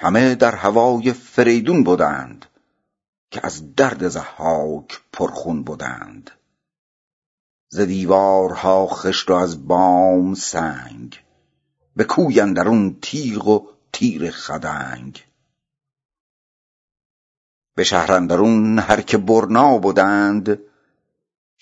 همه 0.00 0.34
در 0.34 0.54
هوای 0.54 1.12
فریدون 1.12 1.84
بودند 1.84 2.46
که 3.30 3.40
از 3.46 3.74
درد 3.74 4.08
زحاک 4.08 5.00
پرخون 5.12 5.62
بودند. 5.62 6.30
ز 7.68 7.80
دیوارها 7.80 8.86
خشت 8.86 9.30
و 9.30 9.34
از 9.34 9.68
بام 9.68 10.34
سنگ 10.34 11.24
به 11.96 12.04
کوی 12.04 12.40
اندرون 12.40 12.98
تیغ 13.02 13.48
و 13.48 13.66
تیر 13.92 14.30
خدنگ. 14.30 15.24
به 17.74 17.84
شهر 17.84 18.12
اندرون 18.12 18.78
هر 18.78 19.00
که 19.00 19.18
برنا 19.18 19.78
بودند 19.78 20.58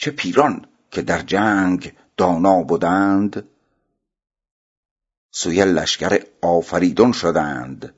چه 0.02 0.10
پیران 0.10 0.66
که 0.90 1.02
در 1.02 1.18
جنگ 1.18 1.96
دانا 2.16 2.62
بودند. 2.62 3.48
سوی 5.30 5.64
لشکر 5.64 6.24
آفریدون 6.42 7.12
شدند. 7.12 7.94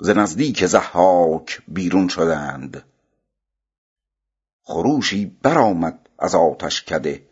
ز 0.00 0.10
نزدیک 0.10 0.66
ضحاک 0.66 1.62
بیرون 1.68 2.08
شدند. 2.08 2.82
خروشی 4.62 5.26
برآمد 5.42 6.08
از 6.18 6.34
آتشکده 6.34 7.28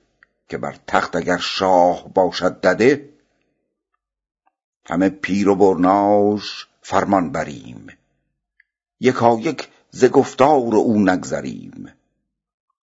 که 0.49 0.59
بر 0.59 0.79
تخت 0.87 1.17
اگر 1.17 1.39
شاه 1.39 2.09
باشد 2.15 2.61
دده. 2.61 3.13
همه 4.87 5.09
پیر 5.09 5.49
و 5.49 5.55
برناش 5.55 6.69
فرمان 6.83 7.33
بریم. 7.33 7.87
یکایک 9.01 9.69
ز 9.91 10.05
گفتار 10.05 10.75
او 10.75 10.99
نگذریم. 10.99 11.93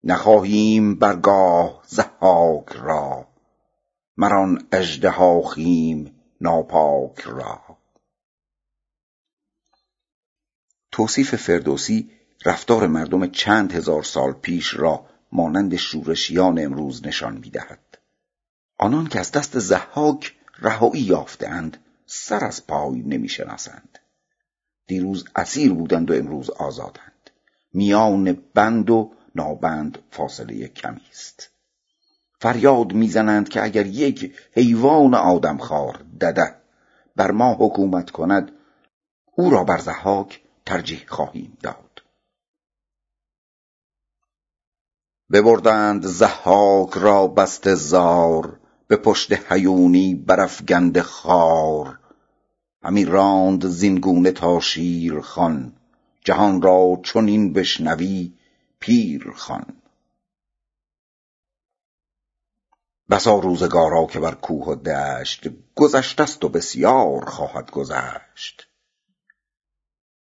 نخواهیم 0.03 0.95
برگاه 0.95 1.83
ضحاک 1.87 2.69
را. 2.69 3.27
مر 4.17 4.35
آن 4.35 4.67
اژدهاخیم 4.71 6.15
ناپاک 6.41 7.19
را. 7.19 7.61
توصیف 10.91 11.35
فردوسی 11.35 12.11
رفتار 12.45 12.87
مردم 12.87 13.27
چند 13.27 13.73
هزار 13.73 14.03
سال 14.03 14.31
پیش 14.31 14.73
را 14.73 15.05
مانند 15.31 15.75
شورشیان 15.75 16.59
امروز 16.59 17.07
نشان 17.07 17.37
می‌دهد. 17.37 17.97
آنان 18.77 19.07
که 19.07 19.19
از 19.19 19.31
دست 19.31 19.59
ضحاک 19.59 20.35
رهایی 20.59 21.01
یافتهاند 21.01 21.77
سر 22.05 22.45
از 22.45 22.67
پای 22.67 23.01
نمی‌شناسند. 23.01 23.99
دیروز 24.87 25.25
اسیر 25.35 25.73
بودند 25.73 26.11
و 26.11 26.13
امروز 26.13 26.49
آزادند. 26.49 27.29
میان 27.73 28.43
بند 28.53 28.89
و 28.89 29.11
نابند 29.35 29.99
فاصله 30.11 30.67
کمی 30.67 31.01
است. 31.11 31.49
فریاد 32.39 32.93
می‌زنند 32.93 33.49
که 33.49 33.63
اگر 33.63 33.85
یک 33.85 34.35
حیوان 34.53 35.13
آدمخوار 35.13 36.05
دده 36.21 36.55
بر 37.15 37.31
ما 37.31 37.53
حکومت 37.53 38.11
کند 38.11 38.51
او 39.35 39.49
را 39.49 39.63
بر 39.63 39.77
ضحاک 39.77 40.41
ترجیح 40.65 41.03
خواهیم 41.07 41.57
داد. 41.63 42.01
ببردند 45.31 46.05
ضحاک 46.05 46.89
را 46.93 47.27
بسته 47.27 47.75
زار 47.75 48.59
به 48.87 48.97
پشت 48.97 49.51
هیونی 49.51 50.15
برافگنده 50.15 51.01
خار. 51.01 51.99
همی 52.83 53.05
راند 53.05 53.67
زین 53.67 53.99
گونه 53.99 54.31
تا 54.31 54.59
شیرخوان 54.59 55.73
جهان 56.23 56.61
را 56.61 56.99
چنین 57.03 57.53
بشنوی 57.53 58.33
پیر 58.83 59.31
خوان. 59.31 59.81
بسا 63.09 63.39
روزگارا 63.39 64.05
که 64.05 64.19
بر 64.19 64.35
کوه 64.35 64.65
و 64.65 64.75
دشت 64.75 65.47
گذشته 65.75 66.23
است 66.23 66.43
و 66.43 66.49
بسیار 66.49 67.25
خواهد 67.25 67.71
گذشت. 67.71 68.67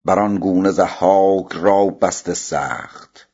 بر 0.06 0.20
آن 0.20 0.40
گونه 0.40 0.72
ضحاک 0.72 1.52
را 1.52 1.86
بسته 1.86 2.34
سخت 2.34 3.30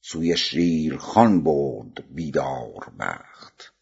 سوی 0.00 0.36
شیرخوان 0.36 1.44
برد 1.44 2.14
بیدار 2.14 2.92
بخت. 2.98 3.72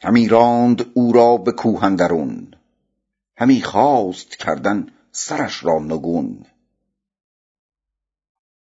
همی 0.00 0.28
راند 0.28 0.92
او 0.94 1.12
را 1.12 1.36
به 1.36 1.52
کوه 1.52 1.84
اندرون 1.84 2.54
همی 3.36 3.62
خواست 3.62 4.36
کردن 4.36 4.86
سرش 5.12 5.64
را 5.64 5.78
نگون. 5.78 6.46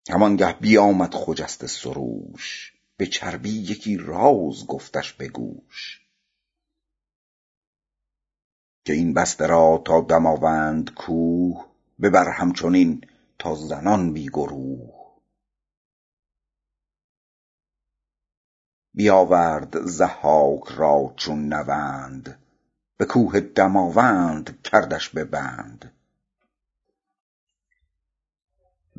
همانگه 0.10 0.54
بیامد 0.54 1.14
خجسته 1.14 1.68
سروش. 1.68 2.74
به 2.98 3.06
چربی 3.06 3.50
یکی 3.50 3.98
راز 3.98 4.68
گفتش 4.68 5.14
به 5.14 5.28
گوش. 5.28 6.02
که 8.86 8.94
این 8.94 9.14
بسته 9.14 9.48
را 9.48 9.82
تا 9.86 10.02
دماوند 10.02 10.94
کوه 10.94 11.66
ببر 12.02 12.30
همچنین 12.30 13.02
تا 13.40 13.56
زنان 13.56 14.14
بی 14.14 14.30
گروه. 14.30 14.98
بیاورد 18.94 19.86
ضحاک 19.86 20.64
را 20.68 21.14
چون 21.16 21.54
نوند 21.54 22.40
به 22.98 23.06
کوه 23.06 23.40
دماوند 23.40 24.62
کردش 24.62 25.10
به 25.10 25.24
بند. 25.24 25.97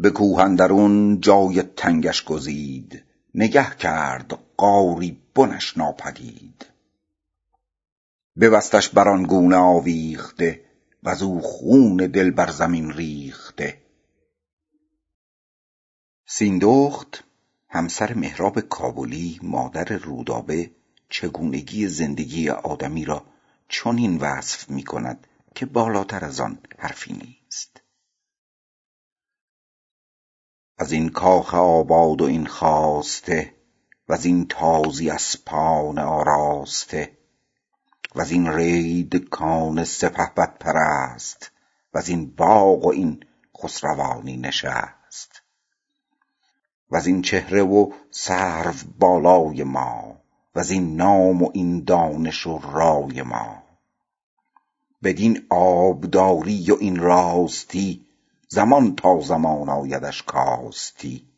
به 0.01 0.11
کوه 0.11 0.41
اندرون 0.41 1.21
جای 1.21 1.63
تنگش 1.63 2.25
گزید. 2.25 3.03
نگه 3.35 3.77
کرد 3.77 4.39
غاری 4.59 5.21
بنش 5.35 5.77
ناپدید. 5.77 6.67
ببستش 8.41 8.89
بر 8.89 9.09
آن 9.09 9.23
گونه 9.23 9.57
آویخته 9.57 10.65
وزو 11.03 11.41
خون 11.41 11.97
دل 11.97 12.31
بر 12.31 12.51
زمین 12.51 12.93
ریخته. 12.93 13.83
سیندخت 16.27 17.25
همسر 17.69 18.15
مهراب 18.15 18.61
کابلی 18.61 19.41
مادر 19.43 19.85
رودابه 19.85 20.71
چگونگی 21.09 21.89
زندگی 21.89 22.49
آدمی 22.49 23.05
را 23.05 23.25
چنین 23.69 24.17
وصف 24.17 24.71
می 24.71 24.83
کند 24.83 25.27
که 25.55 25.67
بالاتر 25.67 26.25
از 26.25 26.41
آن 26.41 26.59
حرفی 26.79 27.13
نیست. 27.13 27.88
از 30.79 30.93
این 30.93 31.09
کاخ 31.09 31.55
آباد 31.55 32.21
و 32.21 32.25
این 32.25 32.47
خواسته 32.47 33.55
وز 34.09 34.25
این 34.25 34.47
تازی 34.47 35.11
اسپان 35.11 35.99
آراسته 35.99 37.19
وز 38.15 38.31
این 38.31 38.49
رید 38.49 39.29
کان 39.29 39.85
سپهبد 39.85 40.59
پرست 40.59 41.51
وز 41.95 42.09
این 42.09 42.31
باغ 42.37 42.85
و 42.85 42.91
این 42.91 43.25
خسروانی 43.63 44.37
نشست 44.37 45.43
وز 46.91 47.07
این 47.07 47.23
چهره 47.23 47.63
و 47.63 47.91
سرو 48.11 48.75
بالای 48.99 49.63
ما 49.65 50.17
وز 50.55 50.71
این 50.71 50.97
نام 50.97 51.43
و 51.43 51.51
این 51.55 51.85
دانش 51.85 52.47
و 52.47 52.59
رای 52.59 53.23
ما. 53.23 53.63
بدین 55.03 55.47
آبداری 55.51 56.71
و 56.71 56.77
این 56.81 56.97
راستی 56.97 58.08
زمان 58.49 58.97
تا 58.97 59.21
زمان 59.21 59.69
آیدش 59.69 60.23
کاستی. 60.23 61.29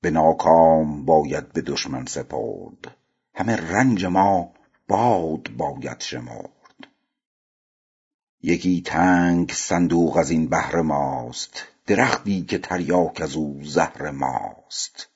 به 0.00 0.10
ناکام 0.10 1.04
باید 1.04 1.52
به 1.52 1.60
دشمن 1.60 2.06
سپرد. 2.06 2.96
همه 3.34 3.56
رنج 3.56 4.04
ما 4.04 4.52
باد 4.88 5.50
باید 5.56 6.00
شمرد. 6.00 6.86
یکی 8.42 8.82
تنگ 8.82 9.52
صندوق 9.52 10.16
از 10.16 10.30
این 10.30 10.48
بهر 10.48 10.80
ماست 10.80 11.64
درختی 11.86 12.42
که 12.42 12.58
تریاک 12.58 13.20
از 13.20 13.36
او 13.36 13.60
زهر 13.62 14.10
ماست. 14.10 15.08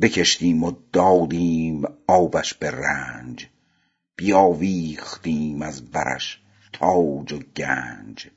بکشتیم 0.00 0.64
و 0.64 0.72
دادیم 0.92 1.84
آبش 2.06 2.54
به 2.54 2.70
رنج 2.70 3.48
بیاویختیم 4.16 5.62
از 5.62 5.90
برش 5.90 6.41
تاج 6.72 7.32
و 7.32 7.38
گنج. 7.38 8.30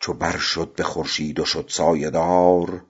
چو 0.00 0.12
بر 0.12 0.36
شد 0.36 0.74
به 0.74 0.82
خورشید 0.82 1.40
و 1.40 1.44
شد 1.44 1.66
سایه 1.68 2.10
دار 2.10 2.86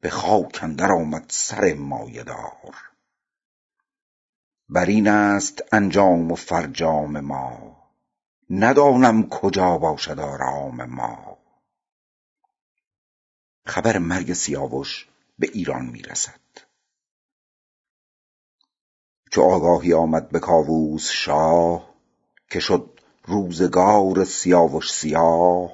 به 0.00 0.10
خاک 0.10 0.58
اندر 0.62 0.92
آمد 0.92 1.26
سر 1.28 1.74
مایه 1.74 2.24
دار 2.24 2.74
بر 4.68 4.86
این 4.86 5.08
است 5.08 5.74
انجام 5.74 6.32
و 6.32 6.34
فرجام 6.34 7.20
ما. 7.20 7.78
ندانم 8.50 9.28
کجا 9.28 9.78
باشد 9.78 10.18
آرام 10.18 10.84
ما. 10.84 11.38
خبر 13.66 13.98
مرگ 13.98 14.32
سیاوش 14.32 15.08
به 15.38 15.50
ایران 15.52 15.86
می 15.86 16.02
رسد 16.02 16.40
چو 19.30 19.42
آگاهی 19.42 19.92
آمد 19.92 20.28
به 20.28 20.38
کاووس 20.38 21.10
شاه 21.10 21.94
که 22.50 22.60
شد 22.60 22.97
روزگار 23.28 24.24
سیاوش 24.24 24.92
سیاه. 24.92 25.72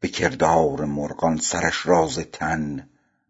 به 0.00 0.08
کردار 0.08 0.84
مرغان 0.84 1.36
سرش 1.36 1.86
را 1.86 2.08
تن 2.32 2.88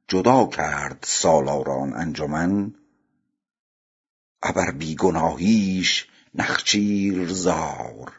جدا 0.09 0.47
کرد 0.47 1.05
سالاران 1.09 1.93
انجمن. 1.93 2.75
ابر 4.43 4.71
بی 4.71 4.97
گناهیش 4.97 6.09
نخچیر 6.35 7.29
زار 7.29 8.13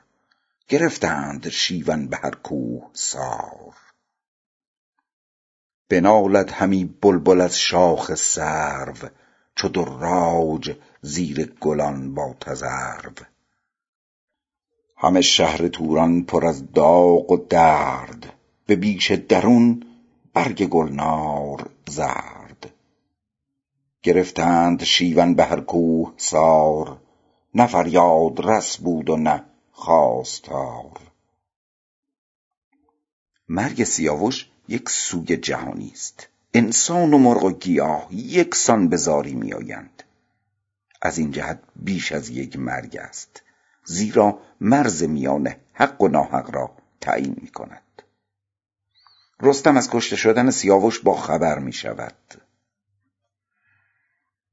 گرفتند 0.68 1.50
شیون 1.50 2.08
به 2.08 2.18
هر 2.18 2.36
کوهسار 2.36 3.76
بنالد 5.90 6.52
همی 6.52 6.86
بلبل 6.86 7.42
از 7.42 7.60
شاخ 7.60 8.16
سرو 8.16 9.10
چو 9.56 9.70
دراج 9.70 10.78
زیر 11.02 11.46
گلان 11.46 12.14
با 12.14 12.36
تذرو. 12.40 13.31
همه 15.04 15.22
شهر 15.22 15.68
توران 15.68 16.24
پر 16.24 16.46
از 16.46 16.72
داغ 16.72 17.32
و 17.32 17.38
درد. 17.38 18.34
به 18.66 18.76
بیش 18.76 19.12
درون 19.12 19.84
برگ 20.34 20.66
گلنار 20.66 21.70
زرد. 21.90 22.74
گرفتند 24.04 24.84
شیون 24.84 25.34
به 25.34 25.46
هر 25.46 25.60
کوهسار 25.62 26.98
نه 27.56 27.68
فریاد 27.68 28.40
رس 28.40 28.78
بود 28.78 29.10
و 29.10 29.18
نه 29.18 29.44
خواستار. 29.72 31.00
مرگ 33.50 33.84
سیاوش 33.84 34.50
یک 34.68 34.90
سوگ 34.90 35.32
جهانی 35.32 35.92
است. 35.94 36.28
انسان 36.54 37.14
و 37.14 37.18
مرغ 37.18 37.44
و 37.44 37.52
گیاه 37.52 38.08
یکسان 38.12 38.90
به 38.90 38.98
زاری 38.98 39.34
میآیند. 39.34 40.04
از 41.02 41.18
این 41.18 41.32
جهت 41.32 41.60
بیش 41.76 42.12
از 42.12 42.30
یک 42.30 42.60
مرگ 42.60 42.98
است. 42.98 43.44
زیرا 43.86 44.40
مرز 44.62 45.04
میان 45.04 45.56
حق 45.74 46.02
و 46.02 46.08
ناحق 46.08 46.56
را 46.56 46.72
تعیین 47.02 47.36
می 47.42 47.48
کند 47.48 48.02
رستم 49.42 49.78
از 49.78 49.90
کشته 49.90 50.16
شدن 50.16 50.50
سیاوش 50.50 51.00
با 51.00 51.16
خبر 51.16 51.60
می 51.60 51.74
شود 51.74 52.42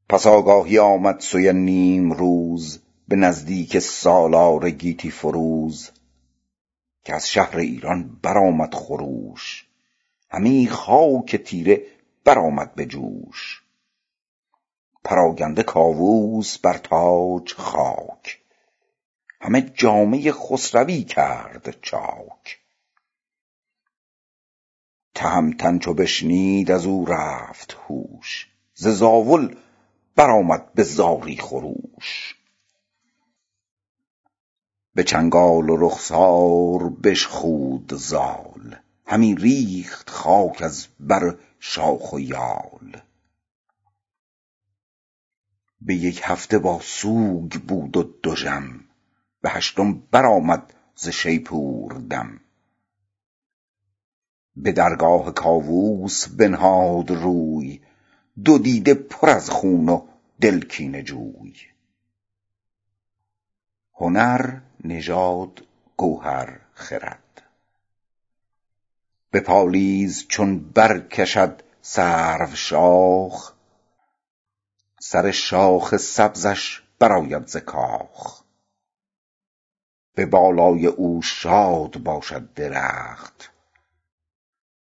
پس 0.09 0.27
آگاهی 0.27 0.79
آمد 0.79 1.21
سوی 1.21 1.53
نیمروز 1.53 2.81
به 3.09 3.17
نزدیک 3.17 3.79
سالار 3.79 4.71
گیتی 4.71 5.11
فروز 5.11 5.91
که 7.05 7.15
از 7.15 7.31
شهر 7.31 7.59
ایران 7.59 8.19
برآمد 8.23 8.75
خروش. 8.75 9.67
همی 10.31 10.69
خاک 10.69 11.37
تیره 11.37 11.83
برآمد 12.25 12.75
به 12.75 12.87
جوش. 12.87 13.63
پراگنده 15.05 15.63
کاووس 15.63 16.59
بر 16.59 16.79
تاج 16.79 17.55
خاک. 17.55 18.41
همه 19.41 19.61
جامه 19.61 20.33
خسروی 20.33 21.05
کرد 21.05 21.81
چاک. 21.81 22.59
تهمتن 25.15 25.79
چو 25.79 25.95
بشنید 25.95 26.71
از 26.71 26.87
او 26.87 27.07
رفت 27.07 27.77
هوش 27.89 28.49
ز 28.75 28.89
زاول 28.89 29.57
برآمد 30.17 30.73
به 30.73 30.83
زاری 30.83 31.37
خروش. 31.37 32.37
به 34.95 35.05
چنگال 35.05 35.71
و 35.71 35.77
رخسار 35.77 36.91
بشخود 36.91 37.95
زال 37.95 38.77
همی 39.07 39.35
ریخت 39.35 40.11
خاک 40.11 40.63
از 40.63 40.87
بر 41.01 41.37
شاخ 41.61 42.13
و 42.13 42.21
یال. 42.21 43.03
به 45.81 45.95
یک 45.95 46.21
هفته 46.25 46.59
با 46.59 46.81
سوگ 46.81 47.53
بود 47.53 47.97
و 47.97 48.15
دژم 48.25 48.88
به 49.41 49.51
هشتم 49.51 49.95
برآمد 49.95 50.75
ز 50.97 51.09
شیپور 51.09 51.93
دم. 51.93 52.41
به 54.57 54.73
درگاه 54.73 55.35
کاووس 55.35 56.29
بنهاد 56.29 57.11
روی 57.11 57.81
دو 58.45 58.59
دیده 58.59 58.95
پر 58.95 59.31
از 59.31 59.51
خون 59.51 59.89
و 59.89 60.07
دل 60.41 60.61
کینه 60.61 61.03
جوی. 61.03 61.55
هنر 63.95 64.61
نژاد 64.85 65.67
گوهر 65.97 66.61
خرد. 66.75 67.43
به 69.31 69.41
پالیز 69.41 70.27
چون 70.29 70.59
برکشد 70.59 71.63
سرو 71.83 72.55
شاخ 72.55 73.53
سر 75.01 75.31
شاخ 75.31 75.97
سبزش 75.97 76.83
برآید 76.99 77.47
ز 77.47 77.57
کاخ. 77.57 78.48
به 80.19 80.27
بالای 80.27 80.87
او 80.87 81.23
شاد 81.23 81.99
باشد 81.99 82.55
درخت. 82.55 83.53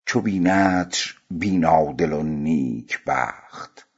چو 0.07 0.21
بیندش 0.21 1.21
بینادل 1.31 2.13
و 2.13 2.23
نیک 2.23 3.05
بخت 3.07 3.89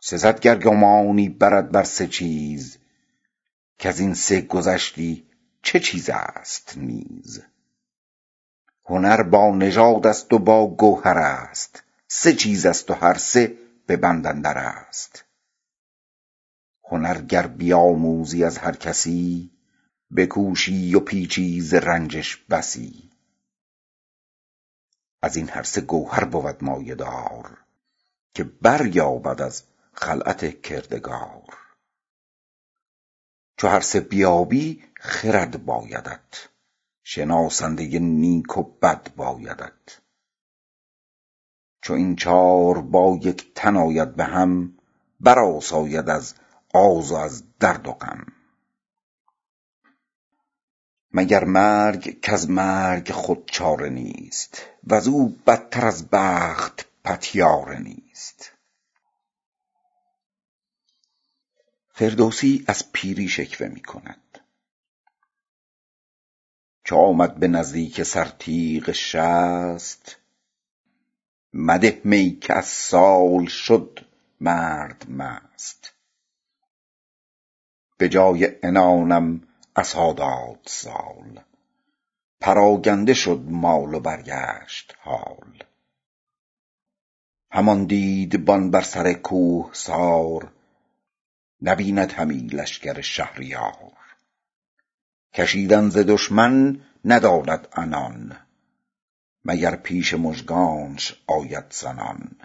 سزد 0.00 0.40
گر 0.40 0.58
گمانی 0.58 1.28
برد 1.28 1.72
بر 1.72 1.82
سه 1.82 2.06
چیز 2.06 2.78
کز 3.78 4.00
این 4.00 4.14
سه 4.14 4.40
گذشتی 4.40 5.26
چه 5.62 5.80
چیز 5.80 6.10
است 6.10 6.78
نیز؟ 6.78 7.42
هنر 8.84 9.22
با 9.22 9.54
نژاد 9.54 10.06
است 10.06 10.32
و 10.32 10.38
با 10.38 10.66
گوهر 10.66 11.18
است 11.18 11.82
سه 12.08 12.32
چیز 12.32 12.66
است 12.66 12.90
و 12.90 12.94
هر 12.94 13.18
سه 13.18 13.58
به 13.86 13.96
بند 13.96 14.26
اندر 14.26 14.58
است. 14.58 15.24
هنر 16.84 17.20
گر 17.20 17.46
بیاموزی 17.46 18.44
از 18.44 18.58
هر 18.58 18.76
کسی 18.76 19.50
بکوشی 20.16 20.94
و 20.94 21.00
پیچی 21.00 21.60
ز 21.60 21.74
رنجش 21.74 22.36
بسی. 22.36 23.10
از 25.22 25.36
این 25.36 25.48
هر 25.48 25.62
سه 25.62 25.80
گوهر 25.80 26.24
بود 26.24 26.64
مایه 26.64 26.94
دار 26.94 27.58
که 28.34 28.44
بریابد 28.44 29.42
از 29.42 29.62
خلعت 29.92 30.62
کردگار. 30.62 31.56
چو 33.56 33.68
هر 33.68 33.80
سه 33.80 34.00
بیابی 34.00 34.84
خرد 34.94 35.64
بایدت 35.64 36.48
شناسنده 37.02 37.98
نیک 37.98 38.58
و 38.58 38.62
بد 38.62 39.14
بایدت. 39.16 40.00
چو 41.82 41.92
این 41.92 42.16
چار 42.16 42.80
با 42.80 43.18
یک 43.22 43.54
تن 43.54 43.76
آید 43.76 44.16
به 44.16 44.24
هم 44.24 44.78
برآساید 45.20 46.10
از 46.10 46.34
آز 46.72 47.12
و 47.12 47.14
از 47.14 47.58
درد 47.58 47.88
و 47.88 47.92
غم 47.92 48.26
مگر 51.12 51.44
مرگ 51.44 52.20
کز 52.20 52.50
مرگ 52.50 53.12
خود 53.12 53.50
چاره 53.50 53.88
نیست 53.88 54.62
وزو 54.86 55.28
بدتر 55.46 55.86
از 55.86 56.08
بخت 56.08 56.88
پتیاره 57.04 57.78
نیست. 57.78 58.52
فردوسی 61.94 62.64
از 62.66 62.92
پیری 62.92 63.28
شکوه 63.28 63.68
می 63.68 63.82
کند. 63.82 64.38
چو 66.84 66.96
آمد 66.96 67.34
به 67.34 67.48
نزدیک 67.48 68.02
سر 68.02 68.28
تیغ 68.38 68.92
شصت 68.92 70.16
مده 71.52 72.00
می 72.04 72.38
که 72.40 72.54
از 72.54 72.66
سال 72.66 73.46
شد 73.46 74.06
مرد 74.40 75.10
مست. 75.10 75.91
به 78.02 78.08
جای 78.08 78.48
عنانم 78.62 79.42
عصا 79.76 80.12
داد 80.12 80.60
سال. 80.66 81.40
پراگنده 82.40 83.14
شد 83.14 83.44
مال 83.48 83.94
و 83.94 84.00
برگشت 84.00 84.94
حال. 85.00 85.64
همان 87.50 87.84
دیدبان 87.84 88.70
بر 88.70 88.82
سر 88.82 89.12
کوهسار 89.12 90.52
نبیند 91.62 92.12
همی 92.12 92.38
لشکر 92.38 93.00
شهریار. 93.00 93.92
کشیدن 95.34 95.88
ز 95.88 95.98
دشمن 95.98 96.80
نداند 97.04 97.68
عنان 97.72 98.36
مگر 99.44 99.76
پیش 99.76 100.14
مژگانش 100.14 101.22
آید 101.26 101.64
زنان. 101.70 102.36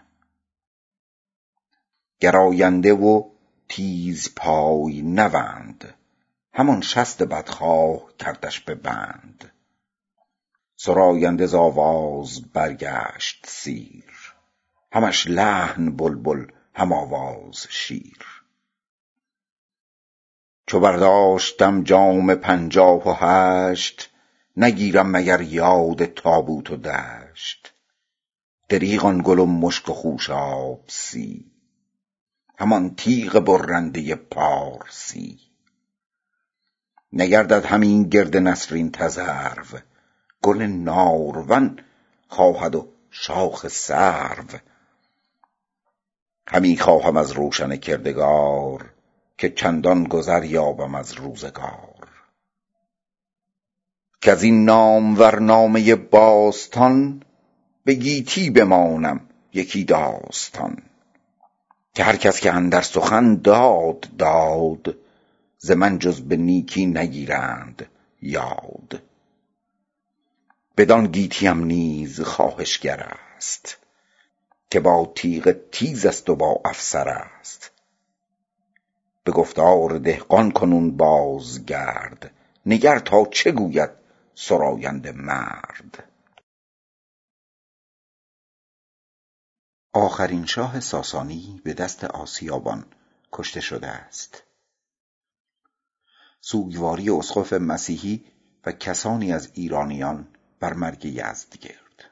گراینده 2.19 2.93
و 2.93 3.36
تیزپای 3.69 5.01
نوند 5.01 5.93
همان 6.53 6.81
شست 6.81 7.23
بدخواه 7.23 8.17
کردش 8.19 8.59
به 8.59 8.75
بند. 8.75 9.51
سراینده 10.75 11.45
ز 11.45 11.55
آواز 11.55 12.51
برگشت 12.53 13.45
سیر. 13.47 14.33
همش 14.91 15.27
لحن 15.27 15.95
بلبل 15.95 16.51
هم 16.73 16.93
آواز 16.93 17.67
شیر. 17.69 18.25
چو 20.67 20.79
برداشتم 20.79 21.83
جام 21.83 22.35
پنجاه 22.35 23.09
و 23.09 23.13
هشت 23.17 24.09
نگیرم 24.57 25.11
مگر 25.11 25.41
یاد 25.41 26.05
تابوت 26.05 26.71
و 26.71 26.75
دشت. 26.75 27.73
دریغ 28.69 29.05
آن 29.05 29.21
گل 29.25 29.39
و 29.39 29.45
مشک 29.45 29.89
و 29.89 29.93
خوشاب 29.93 30.83
سی 30.87 31.56
همان 32.57 32.95
تیغ 32.95 33.39
برنده 33.39 34.15
پارسی. 34.15 35.39
نگردد 37.13 37.65
همی 37.65 38.09
گرد 38.09 38.37
نسرین 38.37 38.91
تذرو. 38.91 39.79
گل 40.41 40.61
نارون 40.61 41.79
خواهد 42.27 42.75
و 42.75 42.87
شاخ 43.11 43.67
سرو. 43.67 44.59
همی 46.47 46.77
خواهم 46.77 47.17
از 47.17 47.31
روشن 47.31 47.75
کردگار 47.75 48.93
که 49.37 49.49
چندان 49.49 50.03
گذر 50.03 50.43
یابم 50.43 50.95
از 50.95 51.13
روزگار. 51.13 52.07
کز 54.21 54.43
این 54.43 54.65
نامور 54.65 55.39
نامه 55.39 55.95
باستان 55.95 57.23
به 57.85 57.93
گیتی 57.93 58.49
بمانم 58.49 59.29
یکی 59.53 59.83
داستان. 59.83 60.86
که 61.97 62.03
هر 62.03 62.15
کس 62.15 62.39
که 62.39 62.51
اندر 62.51 62.81
سخن 62.81 63.35
داد 63.35 64.07
داد. 64.17 64.95
ز 65.57 65.71
من 65.71 65.99
جز 65.99 66.21
به 66.21 66.35
نیکی 66.37 66.85
نگیرند 66.85 67.85
یاد. 68.21 69.01
بدان 70.77 71.07
گیتیم 71.07 71.63
نیز 71.63 72.21
خواهشگر 72.21 73.17
است 73.37 73.77
که 74.69 74.79
با 74.79 75.11
تیغ 75.15 75.55
تیز 75.71 76.05
است 76.05 76.29
و 76.29 76.35
با 76.35 76.61
افسر 76.65 77.09
است. 77.09 77.71
به 79.23 79.31
گفتار 79.31 79.97
دهقان 79.97 80.51
کنون 80.51 80.97
بازگرد 80.97 82.31
نگر 82.65 82.99
تا 82.99 83.25
چه 83.31 83.51
گوید 83.51 83.89
سراینده 84.35 85.11
مرد. 85.11 86.03
آخرین 89.97 90.45
شاه 90.45 90.79
ساسانی 90.79 91.61
به 91.63 91.73
دست 91.73 92.03
آسیابان 92.03 92.85
کشته 93.31 93.61
شده 93.61 93.87
است. 93.87 94.43
سوگواری 96.41 97.09
اسقف 97.09 97.53
مسیحی 97.53 98.25
و 98.65 98.71
کسانی 98.71 99.33
از 99.33 99.51
ایرانیان 99.53 100.27
بر 100.59 100.73
مرگ 100.73 101.05
یزدگرد. 101.05 102.03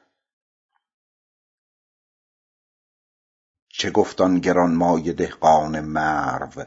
چه 3.68 3.90
گفت 3.90 4.20
آن 4.20 4.38
گرانمایه 4.38 5.12
دهقان 5.12 5.80
مرو 5.80 6.64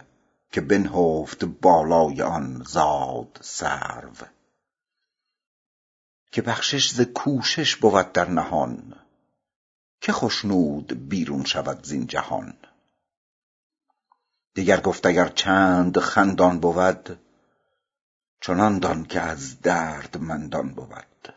که 0.51 0.61
بنهفت 0.61 1.45
بالای 1.45 2.21
آن 2.21 2.63
زاد 2.67 3.39
سرو؟ 3.41 4.13
که 6.31 6.41
بخشش 6.41 6.89
ز 6.89 7.01
کوشش 7.01 7.75
بود 7.75 8.11
در 8.11 8.29
نهان 8.29 8.98
که 10.01 10.13
خشنود 10.13 11.09
بیرون 11.09 11.45
شود 11.45 11.85
زین 11.85 12.07
جهان. 12.07 12.53
دگر 14.55 14.79
گفت 14.79 15.05
اگر 15.05 15.27
چند 15.27 15.99
خندان 15.99 16.59
بود 16.59 17.19
چنان 18.41 18.79
دان 18.79 19.03
که 19.05 19.21
از 19.21 19.61
دردمندان 19.61 20.69
بود. 20.69 21.33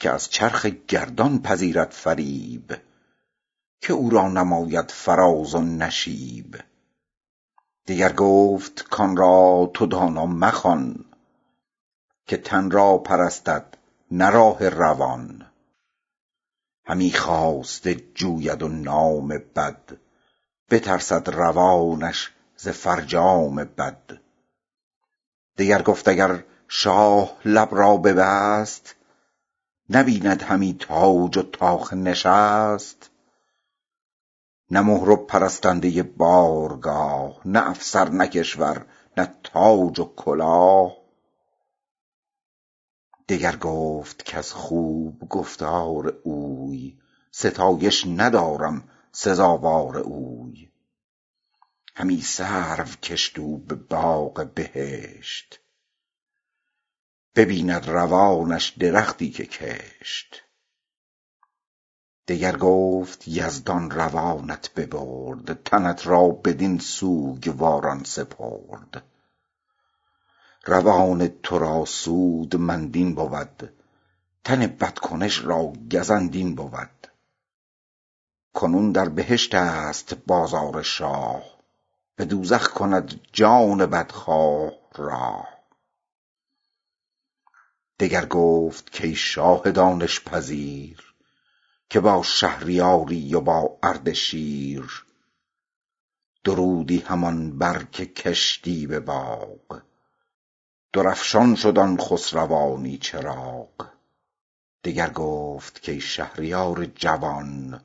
که 0.00 0.10
از 0.10 0.30
چرخ 0.30 0.66
گردان 0.66 1.42
پذیرد 1.42 1.90
فریب 1.90 2.76
که 3.80 3.92
او 3.92 4.10
را 4.10 4.28
نماید 4.28 4.90
فراز 4.90 5.54
و 5.54 5.60
نشیب. 5.60 6.60
دگر 7.86 8.12
گفت 8.12 8.82
کان 8.82 9.16
را 9.16 9.70
تو 9.74 9.86
دانا 9.86 10.26
مخوان 10.26 11.04
که 12.26 12.36
تن 12.36 12.70
را 12.70 12.98
پرستد 12.98 13.76
نه 14.10 14.30
راه 14.30 14.68
روان. 14.68 15.51
همی 16.84 17.12
خواسته 17.12 17.94
جوید 17.94 18.62
و 18.62 18.68
نام 18.68 19.28
بد 19.28 19.98
بترسد 20.70 21.30
روانش 21.30 22.30
ز 22.56 22.68
فرجام 22.68 23.64
بد. 23.64 24.20
دگر 25.58 25.82
گفت 25.82 26.08
اگر 26.08 26.44
شاه 26.68 27.36
لب 27.44 27.68
را 27.74 27.96
ببست 27.96 28.94
نبیند 29.90 30.42
همی 30.42 30.76
تاج 30.80 31.38
و 31.38 31.42
طاق 31.42 31.94
نشست. 31.94 33.10
نه 34.70 34.80
مهر 34.80 35.10
و 35.10 35.16
پرستنده 35.16 36.02
بارگاه 36.02 37.40
نه 37.44 37.70
افسر 37.70 38.08
نه 38.08 38.26
کشور 38.26 38.86
نه 39.16 39.34
تاج 39.44 40.00
و 40.00 40.04
کلاه. 40.16 41.01
دگر 43.28 43.56
گفت 43.56 44.24
کز 44.24 44.52
خوب 44.52 45.28
گفتار 45.28 46.08
اوی 46.22 46.98
ستایش 47.30 48.06
ندارم 48.06 48.88
سزاوار 49.12 49.98
اوی. 49.98 50.72
همی 51.94 52.20
سرو 52.20 52.84
کشت 53.02 53.38
او 53.38 53.58
به 53.58 53.74
باغ 53.74 54.50
بهشت 54.54 55.60
ببیند 57.34 57.88
روانش 57.88 58.68
درختی 58.68 59.30
که 59.30 59.46
کشت. 59.46 60.42
دگر 62.28 62.56
گفت 62.56 63.28
یزدان 63.28 63.90
روانت 63.90 64.74
ببرد 64.74 65.62
تنت 65.62 66.06
را 66.06 66.28
بدین 66.28 66.78
سوگواران 66.78 68.04
سپرد. 68.04 69.02
روان 70.64 71.28
تو 71.28 71.58
را 71.58 71.84
سودمند 71.84 72.96
این 72.96 73.14
بود. 73.14 73.72
تن 74.44 74.66
بدکنش 74.66 75.44
را 75.44 75.72
گزند 75.92 76.34
این 76.34 76.54
بود. 76.54 77.06
کنون 78.54 78.92
در 78.92 79.08
بهشت 79.08 79.54
است 79.54 80.14
بازار 80.14 80.82
شاه. 80.82 81.42
به 82.16 82.24
دوزخ 82.24 82.68
کند 82.68 83.20
جان 83.32 83.86
بدخواه 83.86 84.72
راه. 84.94 85.48
دگر 87.98 88.26
گفت 88.26 88.98
کای 88.98 89.14
شاه 89.14 89.70
دانش 89.70 90.24
پذیر 90.24 91.14
که 91.90 92.00
با 92.00 92.22
شهریاری 92.22 93.34
و 93.34 93.40
با 93.40 93.78
اردشیر 93.82 95.04
درودی 96.44 96.98
همان 96.98 97.58
بر 97.58 97.82
که 97.82 98.06
کشتی 98.06 98.86
به 98.86 99.00
باغ. 99.00 99.82
درفشان 100.92 101.54
شد 101.54 101.78
آن 101.78 101.96
خسروانی 101.96 102.98
چراغ. 102.98 103.88
دگر 104.84 105.10
گفت 105.10 105.86
کای 105.86 106.00
شهریار 106.00 106.84
جوان 106.84 107.80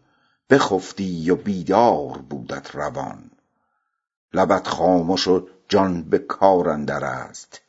بخفتی 0.49 1.29
و 1.29 1.35
بیدار 1.35 2.17
بودت 2.17 2.75
روان. 2.75 3.31
لبت 4.33 4.67
خامش 4.67 5.27
و 5.27 5.47
جان 5.69 6.03
به 6.03 6.19
کار 6.19 6.69
اندر 6.69 7.03
است. 7.03 7.61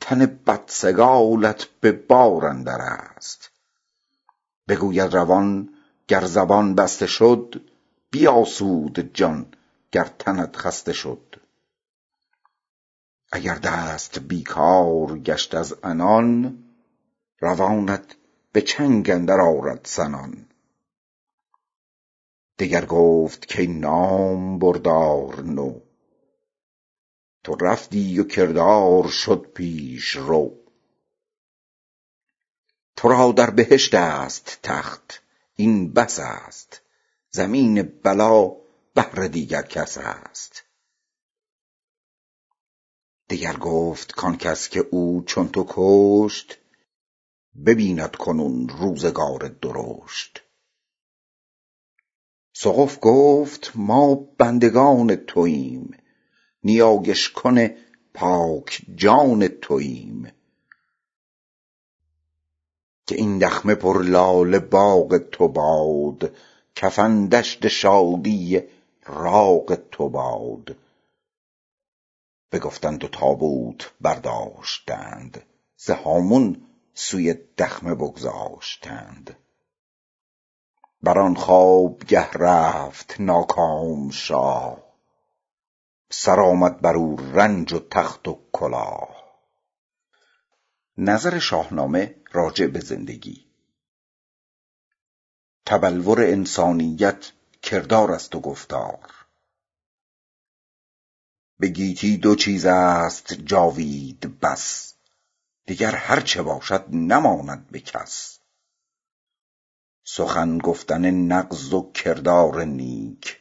تن 0.00 0.26
بدسگالت 0.26 1.64
به 1.80 1.92
بار 1.92 2.46
اندر 2.46 2.80
است. 2.80 3.50
بگوید 4.68 5.14
روان 5.14 5.68
گر 6.08 6.24
زبان 6.24 6.74
بسته 6.74 7.06
شد 7.06 7.62
بیاسود 8.10 9.14
جان 9.14 9.46
گر 9.92 10.10
تنت 10.18 10.56
خسته 10.56 10.92
شد. 10.92 11.39
اگر 13.32 13.54
دست 13.54 14.18
بیکار 14.18 15.18
گشت 15.18 15.54
از 15.54 15.72
عنان 15.82 16.64
روانت 17.40 18.16
به 18.52 18.60
چنگ 18.62 19.10
اندر 19.10 19.40
آرد 19.40 19.80
سنان. 19.84 20.46
دگر 22.58 22.84
گفت 22.84 23.56
کای 23.56 23.66
نامبردار 23.66 25.42
نو. 25.42 25.80
تو 27.44 27.54
رفتی 27.54 28.20
و 28.20 28.24
کردار 28.24 29.08
شد 29.08 29.46
پیشرو 29.54 30.60
تو 32.96 33.08
را 33.08 33.32
در 33.32 33.50
بهشت 33.50 33.94
است 33.94 34.58
تخت 34.62 35.22
این 35.56 35.92
بس 35.92 36.18
است. 36.20 36.80
زمین 37.30 37.82
بلا 37.82 38.56
بهر 38.94 39.26
دیگر 39.26 39.62
کس 39.62 39.98
است. 39.98 40.59
دگر 43.30 43.56
گفت 43.56 44.12
کان 44.12 44.36
کس 44.36 44.68
که 44.68 44.80
او 44.90 45.22
چون 45.26 45.48
تو 45.48 45.66
کشت 45.68 46.58
ببیند 47.66 48.16
کنون 48.16 48.68
روزگار 48.68 49.48
درشت. 49.48 50.42
سقف 52.52 52.98
گفت 53.00 53.72
ما 53.74 54.14
بندگان 54.14 55.16
توایم 55.16 55.96
نیایش 56.64 57.30
کن 57.30 57.68
پاک 58.14 58.82
جان 58.94 59.48
توایم 59.48 60.32
که 63.06 63.14
این 63.14 63.38
دخمه 63.38 63.74
پر 63.74 64.02
لاله 64.02 64.58
باغ 64.58 65.16
تو 65.18 65.48
باد 65.48 66.36
کفن 66.74 67.26
دشت 67.26 67.68
شادی 67.68 68.60
راغ 69.06 69.78
تو 69.90 70.08
باد. 70.08 70.76
بگفتند 72.52 73.04
و 73.04 73.08
تابوت 73.08 73.92
برداشتند. 74.00 75.42
ز 75.76 75.90
هامون 75.90 76.66
سوی 76.94 77.34
دخمه 77.34 77.94
بگذاشتند. 77.94 79.36
بر 81.02 81.18
آن 81.18 81.34
خوابگه 81.34 82.30
رفت 82.30 83.20
ناکام 83.20 84.10
شاه. 84.10 84.82
سر 86.10 86.40
آمد 86.40 86.80
بر 86.80 86.96
او 86.96 87.16
رنج 87.16 87.72
و 87.72 87.78
تخت 87.78 88.28
و 88.28 88.38
کلاه. 88.52 89.20
نظر 90.98 91.38
شاهنامه 91.38 92.14
راجع 92.32 92.66
به 92.66 92.80
زندگی. 92.80 93.46
تبلور 95.66 96.20
انسانیت 96.20 97.32
کردار 97.62 98.12
است 98.12 98.34
و 98.34 98.40
گفتار. 98.40 99.19
به 101.60 101.68
گیتی 101.68 102.16
دو 102.16 102.34
چیز 102.34 102.66
است 102.66 103.32
جاوید 103.32 104.40
بس. 104.40 104.94
دیگر 105.66 105.94
هر 105.94 106.20
چه 106.20 106.42
باشد 106.42 106.84
نماند 106.90 107.66
به 107.70 107.80
کس. 107.80 108.38
سخن 110.04 110.58
گفتن 110.58 111.10
نغز 111.10 111.72
و 111.72 111.92
کردار 111.92 112.64
نیک. 112.64 113.40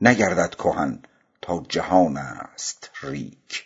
نگردد 0.00 0.54
کهن 0.54 1.02
تا 1.42 1.64
جهان 1.68 2.16
است 2.16 2.90
ریک. 3.02 3.64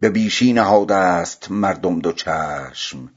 به 0.00 0.10
بیشی 0.10 0.52
نهاده 0.52 0.94
است 0.94 1.50
مردم 1.50 1.98
دو 1.98 2.12
چشم. 2.12 3.14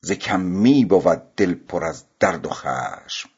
ز 0.00 0.12
کمی 0.12 0.84
بود 0.84 1.34
دل 1.36 1.54
پر 1.54 1.84
از 1.84 2.04
درد 2.20 2.46
و 2.46 2.50
خشم. 2.50 3.30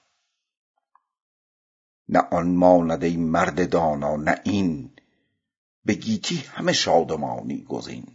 نه 2.11 2.18
آن 2.18 2.55
ماند 2.55 3.05
ای 3.05 3.16
مرد 3.16 3.70
دانا 3.70 4.16
نه 4.16 4.40
این. 4.44 4.90
به 5.85 5.94
گیتی 5.94 6.37
همه 6.37 6.73
شادمانی 6.73 7.64
گزین. 7.64 8.07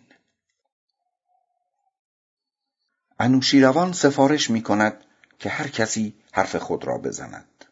انوشیروان 3.20 3.94
سفارش 3.94 4.50
می 4.50 4.64
کند 4.64 5.04
که 5.40 5.50
هر 5.50 5.68
کسی 5.68 6.14
حرف 6.32 6.56
خود 6.56 6.86
را 6.86 6.98
بزند. 6.98 7.66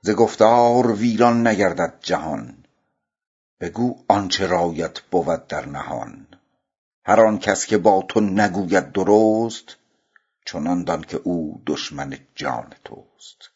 ز 0.00 0.10
گفتار 0.10 0.92
ویران 0.92 1.46
نگردد 1.46 1.98
جهان. 2.00 2.64
بگو 3.60 4.04
آنچه 4.08 4.46
رایت 4.46 5.00
بود 5.00 5.46
در 5.46 5.66
نهان. 5.66 6.26
هر 7.04 7.20
آن 7.20 7.38
کس 7.38 7.66
که 7.66 7.78
با 7.78 8.04
تو 8.08 8.20
نگوید 8.20 8.92
درست 8.92 9.76
چنان 10.44 10.84
دان 10.84 11.02
که 11.02 11.16
او 11.16 11.62
دشمن 11.66 12.18
جان 12.34 12.74
توست. 12.84 13.50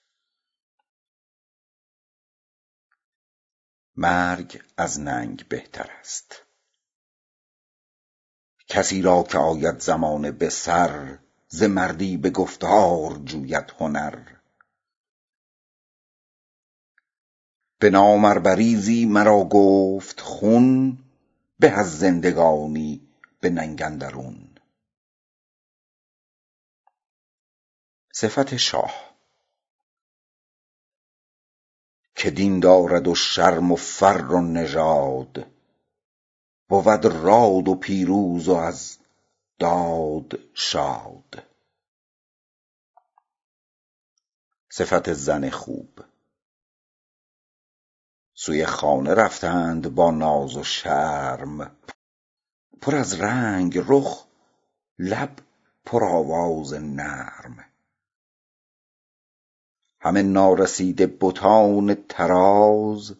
مرگ 3.97 4.63
از 4.77 5.01
ننگ 5.01 5.49
بهتر 5.49 5.91
است. 6.01 6.43
کسی 8.69 9.03
را 9.03 9.23
که 9.23 9.39
آید 9.39 9.81
زمانه 9.81 10.31
به 10.31 10.49
سر 10.49 11.19
ز 11.49 11.63
مردی 11.63 12.17
به 12.17 12.31
گفتار 12.31 13.19
جوید 13.25 13.73
هنر. 13.79 14.39
به 17.79 17.91
نام 17.91 18.25
ار 18.25 18.39
بریزی 18.39 19.07
مرا 19.07 19.45
گفت 19.45 20.21
خون 20.21 20.99
به 21.59 21.71
از 21.71 21.99
زندگانی 21.99 23.09
به 23.41 23.51
ننگ 23.51 23.83
اندرون. 23.83 24.48
صفت 28.21 28.57
شاه. 28.57 29.15
که 32.15 32.31
دین 32.31 32.61
دارد 32.61 33.09
و 33.09 33.15
شرم 33.15 33.73
و 33.73 33.77
فر 33.77 34.33
و 34.33 34.41
نژاد 34.41 35.47
بود 36.69 37.05
راد 37.05 37.69
و 37.69 37.75
پیروز 37.75 38.49
و 38.49 38.55
از 38.55 38.99
داد 39.59 40.39
شاد. 40.55 41.47
صفت 44.71 45.13
زن 45.13 45.51
خوب. 45.51 46.01
سوی 48.35 48.67
خانه 48.67 49.15
رفتند 49.15 49.95
با 49.95 50.11
ناز 50.11 50.57
و 50.57 50.65
شرم. 50.65 51.77
پر 52.81 52.97
از 52.97 53.21
رنگ 53.21 53.79
رخ 53.89 54.27
لب 54.99 55.39
پر 55.85 56.05
آواز 56.05 56.75
نرم. 56.75 57.68
همه 60.01 60.23
نارسیده 60.23 61.07
بتان 61.21 61.95
طراز 62.09 63.15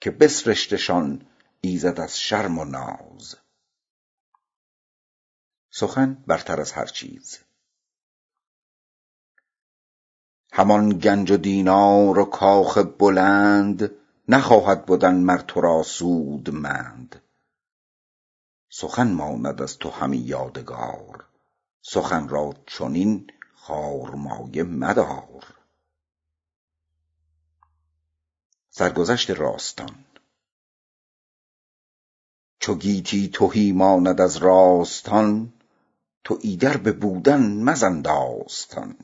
که 0.00 0.10
بسرشتشان 0.10 1.26
ایزد 1.60 2.00
از 2.00 2.20
شرم 2.20 2.58
و 2.58 2.64
ناز. 2.64 3.36
سخن 5.70 6.24
برتر 6.26 6.60
از 6.60 6.72
هر 6.72 6.86
چیز. 6.86 7.38
همان 10.52 10.98
گنج 10.98 11.30
و 11.30 11.36
دینار 11.36 12.18
و 12.18 12.24
کاخ 12.24 12.78
بلند 12.78 13.90
نخواهد 14.28 14.86
بدن 14.86 15.14
مر 15.14 15.38
تو 15.38 15.60
را 15.60 15.82
سودمند 15.82 17.22
سخن 18.70 19.12
ماند 19.12 19.62
از 19.62 19.78
تو 19.78 19.90
همی 19.90 20.16
یادگار 20.16 21.24
سخن 21.82 22.28
را 22.28 22.54
چنین 22.66 23.30
خارمایه 23.54 24.62
مدار. 24.62 25.53
سرگذشت 28.76 29.30
راستان. 29.30 30.04
چو 32.60 32.74
گیتی 32.74 33.30
تهی 33.34 33.72
ماند 33.72 34.20
از 34.20 34.36
راستان 34.36 35.52
تو 36.24 36.38
ایدر 36.42 36.76
به 36.76 36.92
بودن 36.92 37.62
مزن 37.62 38.02
داستان 38.02 38.96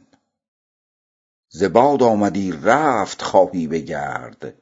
ز 1.48 1.64
باد 1.64 2.02
آمدی 2.02 2.52
رفت 2.52 3.22
خواهی 3.22 3.66
به 3.66 3.80
گرد 3.80 4.54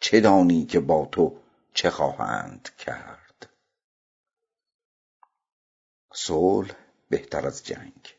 چه 0.00 0.20
دانی 0.20 0.64
که 0.64 0.80
با 0.80 1.08
تو 1.12 1.40
چه 1.74 1.90
خواهند 1.90 2.68
کرد. 2.78 3.48
صلح 6.12 6.74
بهتر 7.08 7.46
از 7.46 7.64
جنگ. 7.64 8.14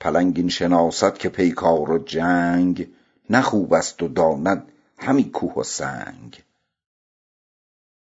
پلنگ 0.00 0.36
این 0.36 0.48
شناسد 0.48 1.18
که 1.18 1.28
پیکار 1.28 1.90
و 1.90 1.98
جنگ 1.98 2.95
نه 3.30 3.42
خوب 3.42 3.72
است 3.72 4.02
و 4.02 4.08
داند 4.08 4.72
همی 4.98 5.30
کوه 5.30 5.54
و 5.54 5.62
سنگ. 5.62 6.42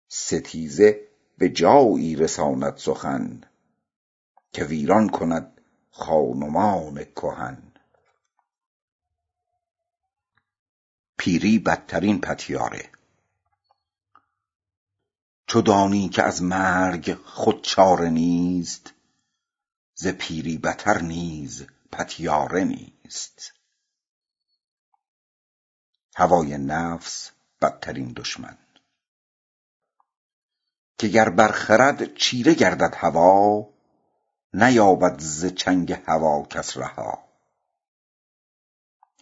ستیزه 0.09 1.09
به 1.39 1.49
جایی 1.49 2.17
رساند 2.17 2.77
سخن 2.77 3.41
که 4.53 4.65
ویران 4.65 5.09
کند 5.09 5.61
خان 5.91 6.43
و 6.43 6.51
مان 6.51 7.05
کهن. 7.05 7.63
پیری 11.17 11.59
بدترین 11.59 12.21
پتیاره. 12.21 12.91
چو 15.47 15.61
دانی 15.61 16.09
که 16.09 16.23
از 16.23 16.43
مرگ 16.43 17.15
خود 17.15 17.63
چاره 17.63 18.11
نیست 18.11 18.93
ز 19.95 20.09
پیری 20.09 20.59
بتر 20.59 21.01
نیز 21.01 21.67
پتیاره 21.93 22.65
نیست. 22.65 23.60
هوای 26.21 26.59
نفس 26.59 27.31
بدترین 27.63 28.13
دشمن. 28.17 28.57
که 30.99 31.09
گر 31.09 31.29
بر 31.29 31.49
خرد 31.49 32.15
چیره 32.15 32.55
گردد 32.55 32.95
هوا 32.97 33.69
نیابد 34.55 35.19
ز 35.19 35.47
چنگ 35.47 35.93
هوا 36.07 36.43
کس 36.43 36.77
رها. 36.77 37.19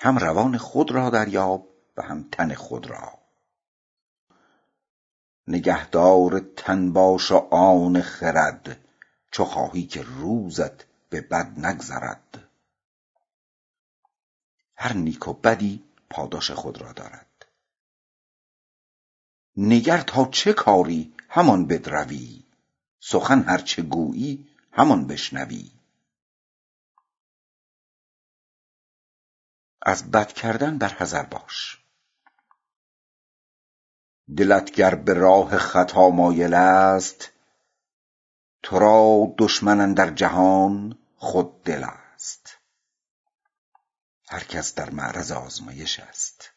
هم 0.00 0.18
روان 0.18 0.58
خود 0.58 0.90
را 0.90 1.10
دریاب 1.10 1.68
و 1.96 2.02
هم 2.02 2.28
تن 2.32 2.54
خود 2.54 2.86
را. 2.86 3.18
نگهدار 5.48 6.40
تن 6.56 6.92
باش 6.92 7.32
و 7.32 7.36
آن 7.50 8.02
خرد 8.02 8.78
چو 9.30 9.44
خواهی 9.44 9.86
که 9.86 10.02
روزت 10.02 10.84
به 11.10 11.20
بد 11.20 11.66
نگذرد. 11.66 12.48
هر 14.76 14.92
نیک 14.92 15.28
و 15.28 15.32
بدی 15.32 15.87
پاداش 16.10 16.50
خود 16.50 16.82
را 16.82 16.92
دارد. 16.92 17.46
نگر 19.56 20.00
تا 20.00 20.24
چه 20.24 20.52
کاری 20.52 21.14
همان 21.28 21.66
بدروی؟ 21.66 22.44
سخن 23.00 23.42
هر 23.42 23.58
چه 23.58 23.82
گویی 23.82 24.48
همان 24.72 25.06
بشنوی. 25.06 25.70
از 29.82 30.10
بد 30.10 30.32
کردن 30.32 30.78
بر 30.78 30.88
حذر 30.88 31.22
باش. 31.22 31.78
دلت 34.36 34.70
گر 34.70 34.94
به 34.94 35.14
راه 35.14 35.58
خطا 35.58 36.10
مایل 36.10 36.54
است 36.54 37.32
تو 38.62 38.78
را 38.78 39.34
دشمن 39.38 39.80
اندر 39.80 40.10
جهان 40.10 40.98
خود 41.16 41.62
دل 41.62 41.84
است. 41.84 42.07
هر 44.30 44.44
کس 44.44 44.74
در 44.74 44.90
معرض 44.90 45.32
آزمایش 45.32 46.00
است. 46.00 46.50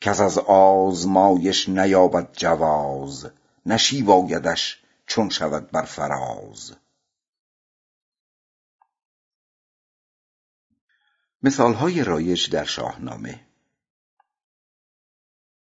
کس 0.00 0.20
از 0.20 0.38
آزمایش 0.38 1.68
نیابد 1.68 2.32
جواز 2.32 3.30
نشیب 3.66 4.10
آیدش 4.10 4.82
چون 5.06 5.28
شود 5.28 5.70
بر 5.70 5.84
فراز. 5.84 6.74
مثالهای 11.42 12.04
رایج 12.04 12.50
در 12.50 12.64
شاهنامه. 12.64 13.46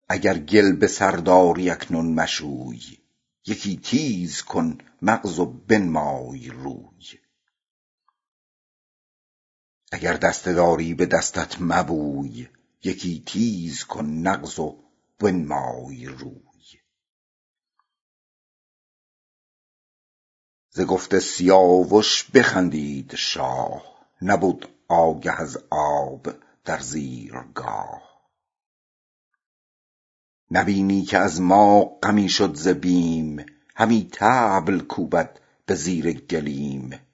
اگر 0.09 0.37
گل 0.37 0.71
به 0.71 0.87
سر 0.87 1.11
داری 1.11 1.69
اکنون 1.69 2.13
مشوی 2.13 2.99
یکی 3.45 3.77
تیز 3.77 4.41
کن 4.41 4.77
مغز 5.01 5.39
و 5.39 5.45
بنمای 5.45 6.49
روی. 6.49 7.24
اگر 9.95 10.13
دسته 10.13 10.53
داری 10.53 10.93
به 10.93 11.05
دستت 11.05 11.61
مبوی 11.61 12.49
یکی 12.83 13.23
تیز 13.25 13.83
کن 13.83 14.05
نغز 14.05 14.59
و 14.59 14.77
بنمای 15.19 16.05
روی. 16.05 16.79
ز 20.69 20.81
گفت 20.81 21.19
سیاوش 21.19 22.31
بخندید 22.31 23.15
شاه 23.15 23.83
نبد 24.21 24.69
آگه 24.87 25.41
از 25.41 25.57
آب 25.69 26.27
در 26.65 26.79
زیرگاه. 26.79 28.01
نبینی 30.51 31.01
که 31.01 31.17
از 31.17 31.41
ما 31.41 31.83
غمی 31.83 32.29
شد 32.29 32.55
ز 32.55 32.67
بیم 32.67 33.45
همی 33.75 34.09
طبل 34.11 34.79
کوبد 34.79 35.39
به 35.65 35.75
زیر 35.75 36.11
گلیم. 36.11 37.04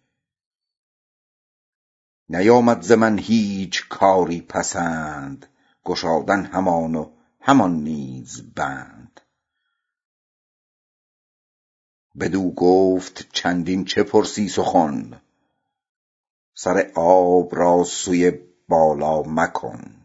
نیامد 2.33 2.81
ز 2.81 2.91
من 2.91 3.17
هیچ 3.17 3.89
کاری 3.89 4.41
پسند 4.41 5.45
گشادن 5.85 6.45
همان 6.45 6.95
و 6.95 7.11
همان 7.41 7.73
نیز 7.73 8.53
بند. 8.55 9.21
بدو 12.19 12.51
گفت 12.51 13.29
چندین 13.33 13.85
چه 13.85 14.03
پرسی 14.03 14.49
سخن 14.49 15.21
سر 16.53 16.91
آب 16.95 17.55
را 17.55 17.83
سوی 17.83 18.31
بالا 18.69 19.21
مکن. 19.21 20.00